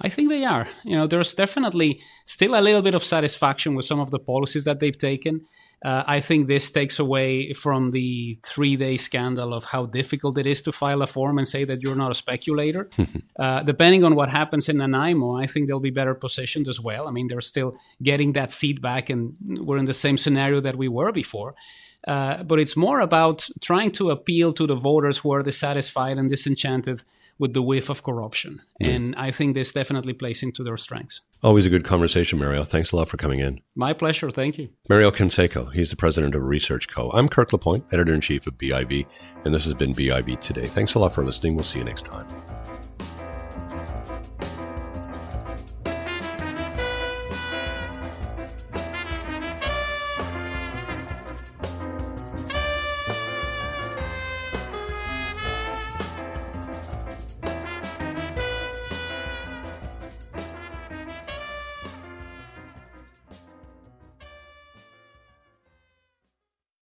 I 0.00 0.08
think 0.08 0.28
they 0.28 0.44
are. 0.44 0.68
You 0.82 0.96
know, 0.96 1.06
there's 1.06 1.34
definitely 1.34 2.00
still 2.26 2.58
a 2.58 2.60
little 2.60 2.82
bit 2.82 2.94
of 2.94 3.04
satisfaction 3.04 3.74
with 3.74 3.86
some 3.86 4.00
of 4.00 4.10
the 4.10 4.18
policies 4.18 4.64
that 4.64 4.80
they've 4.80 4.96
taken. 4.96 5.42
Uh, 5.84 6.02
I 6.06 6.20
think 6.20 6.46
this 6.46 6.70
takes 6.70 6.98
away 6.98 7.52
from 7.52 7.90
the 7.90 8.38
three 8.42 8.76
day 8.76 8.96
scandal 8.96 9.52
of 9.52 9.64
how 9.64 9.84
difficult 9.84 10.38
it 10.38 10.46
is 10.46 10.62
to 10.62 10.72
file 10.72 11.02
a 11.02 11.06
form 11.06 11.36
and 11.36 11.46
say 11.46 11.64
that 11.64 11.82
you're 11.82 11.94
not 11.94 12.10
a 12.10 12.14
speculator. 12.14 12.88
uh, 13.38 13.62
depending 13.62 14.02
on 14.02 14.14
what 14.14 14.30
happens 14.30 14.70
in 14.70 14.78
Nanaimo, 14.78 15.36
I 15.36 15.46
think 15.46 15.68
they'll 15.68 15.80
be 15.80 15.90
better 15.90 16.14
positioned 16.14 16.68
as 16.68 16.80
well. 16.80 17.06
I 17.06 17.10
mean, 17.10 17.26
they're 17.28 17.42
still 17.42 17.76
getting 18.02 18.32
that 18.32 18.50
seat 18.50 18.80
back, 18.80 19.10
and 19.10 19.36
we're 19.60 19.76
in 19.76 19.84
the 19.84 19.94
same 19.94 20.16
scenario 20.16 20.60
that 20.60 20.76
we 20.76 20.88
were 20.88 21.12
before. 21.12 21.54
Uh, 22.06 22.42
but 22.42 22.58
it's 22.58 22.76
more 22.76 23.00
about 23.00 23.48
trying 23.60 23.90
to 23.90 24.10
appeal 24.10 24.52
to 24.52 24.66
the 24.66 24.74
voters 24.74 25.18
who 25.18 25.32
are 25.32 25.42
dissatisfied 25.42 26.18
and 26.18 26.30
disenchanted 26.30 27.02
with 27.38 27.52
the 27.52 27.62
whiff 27.62 27.88
of 27.88 28.02
corruption. 28.02 28.62
And 28.80 29.14
I 29.16 29.30
think 29.30 29.54
this 29.54 29.72
definitely 29.72 30.12
plays 30.12 30.42
into 30.42 30.62
their 30.62 30.76
strengths. 30.76 31.20
Always 31.44 31.66
a 31.66 31.70
good 31.70 31.84
conversation, 31.84 32.38
Mario. 32.38 32.64
Thanks 32.64 32.90
a 32.92 32.96
lot 32.96 33.08
for 33.08 33.18
coming 33.18 33.40
in. 33.40 33.60
My 33.76 33.92
pleasure. 33.92 34.30
Thank 34.30 34.56
you. 34.56 34.70
Mario 34.88 35.10
Canseco, 35.10 35.70
he's 35.70 35.90
the 35.90 35.96
president 35.96 36.34
of 36.34 36.42
Research 36.42 36.88
Co. 36.88 37.10
I'm 37.10 37.28
Kirk 37.28 37.52
LaPointe, 37.52 37.84
editor 37.92 38.14
in 38.14 38.22
chief 38.22 38.46
of 38.46 38.56
BIV, 38.56 39.06
and 39.44 39.52
this 39.52 39.66
has 39.66 39.74
been 39.74 39.94
BIV 39.94 40.40
Today. 40.40 40.66
Thanks 40.66 40.94
a 40.94 40.98
lot 40.98 41.14
for 41.14 41.22
listening. 41.22 41.54
We'll 41.54 41.64
see 41.64 41.80
you 41.80 41.84
next 41.84 42.06
time. 42.06 42.26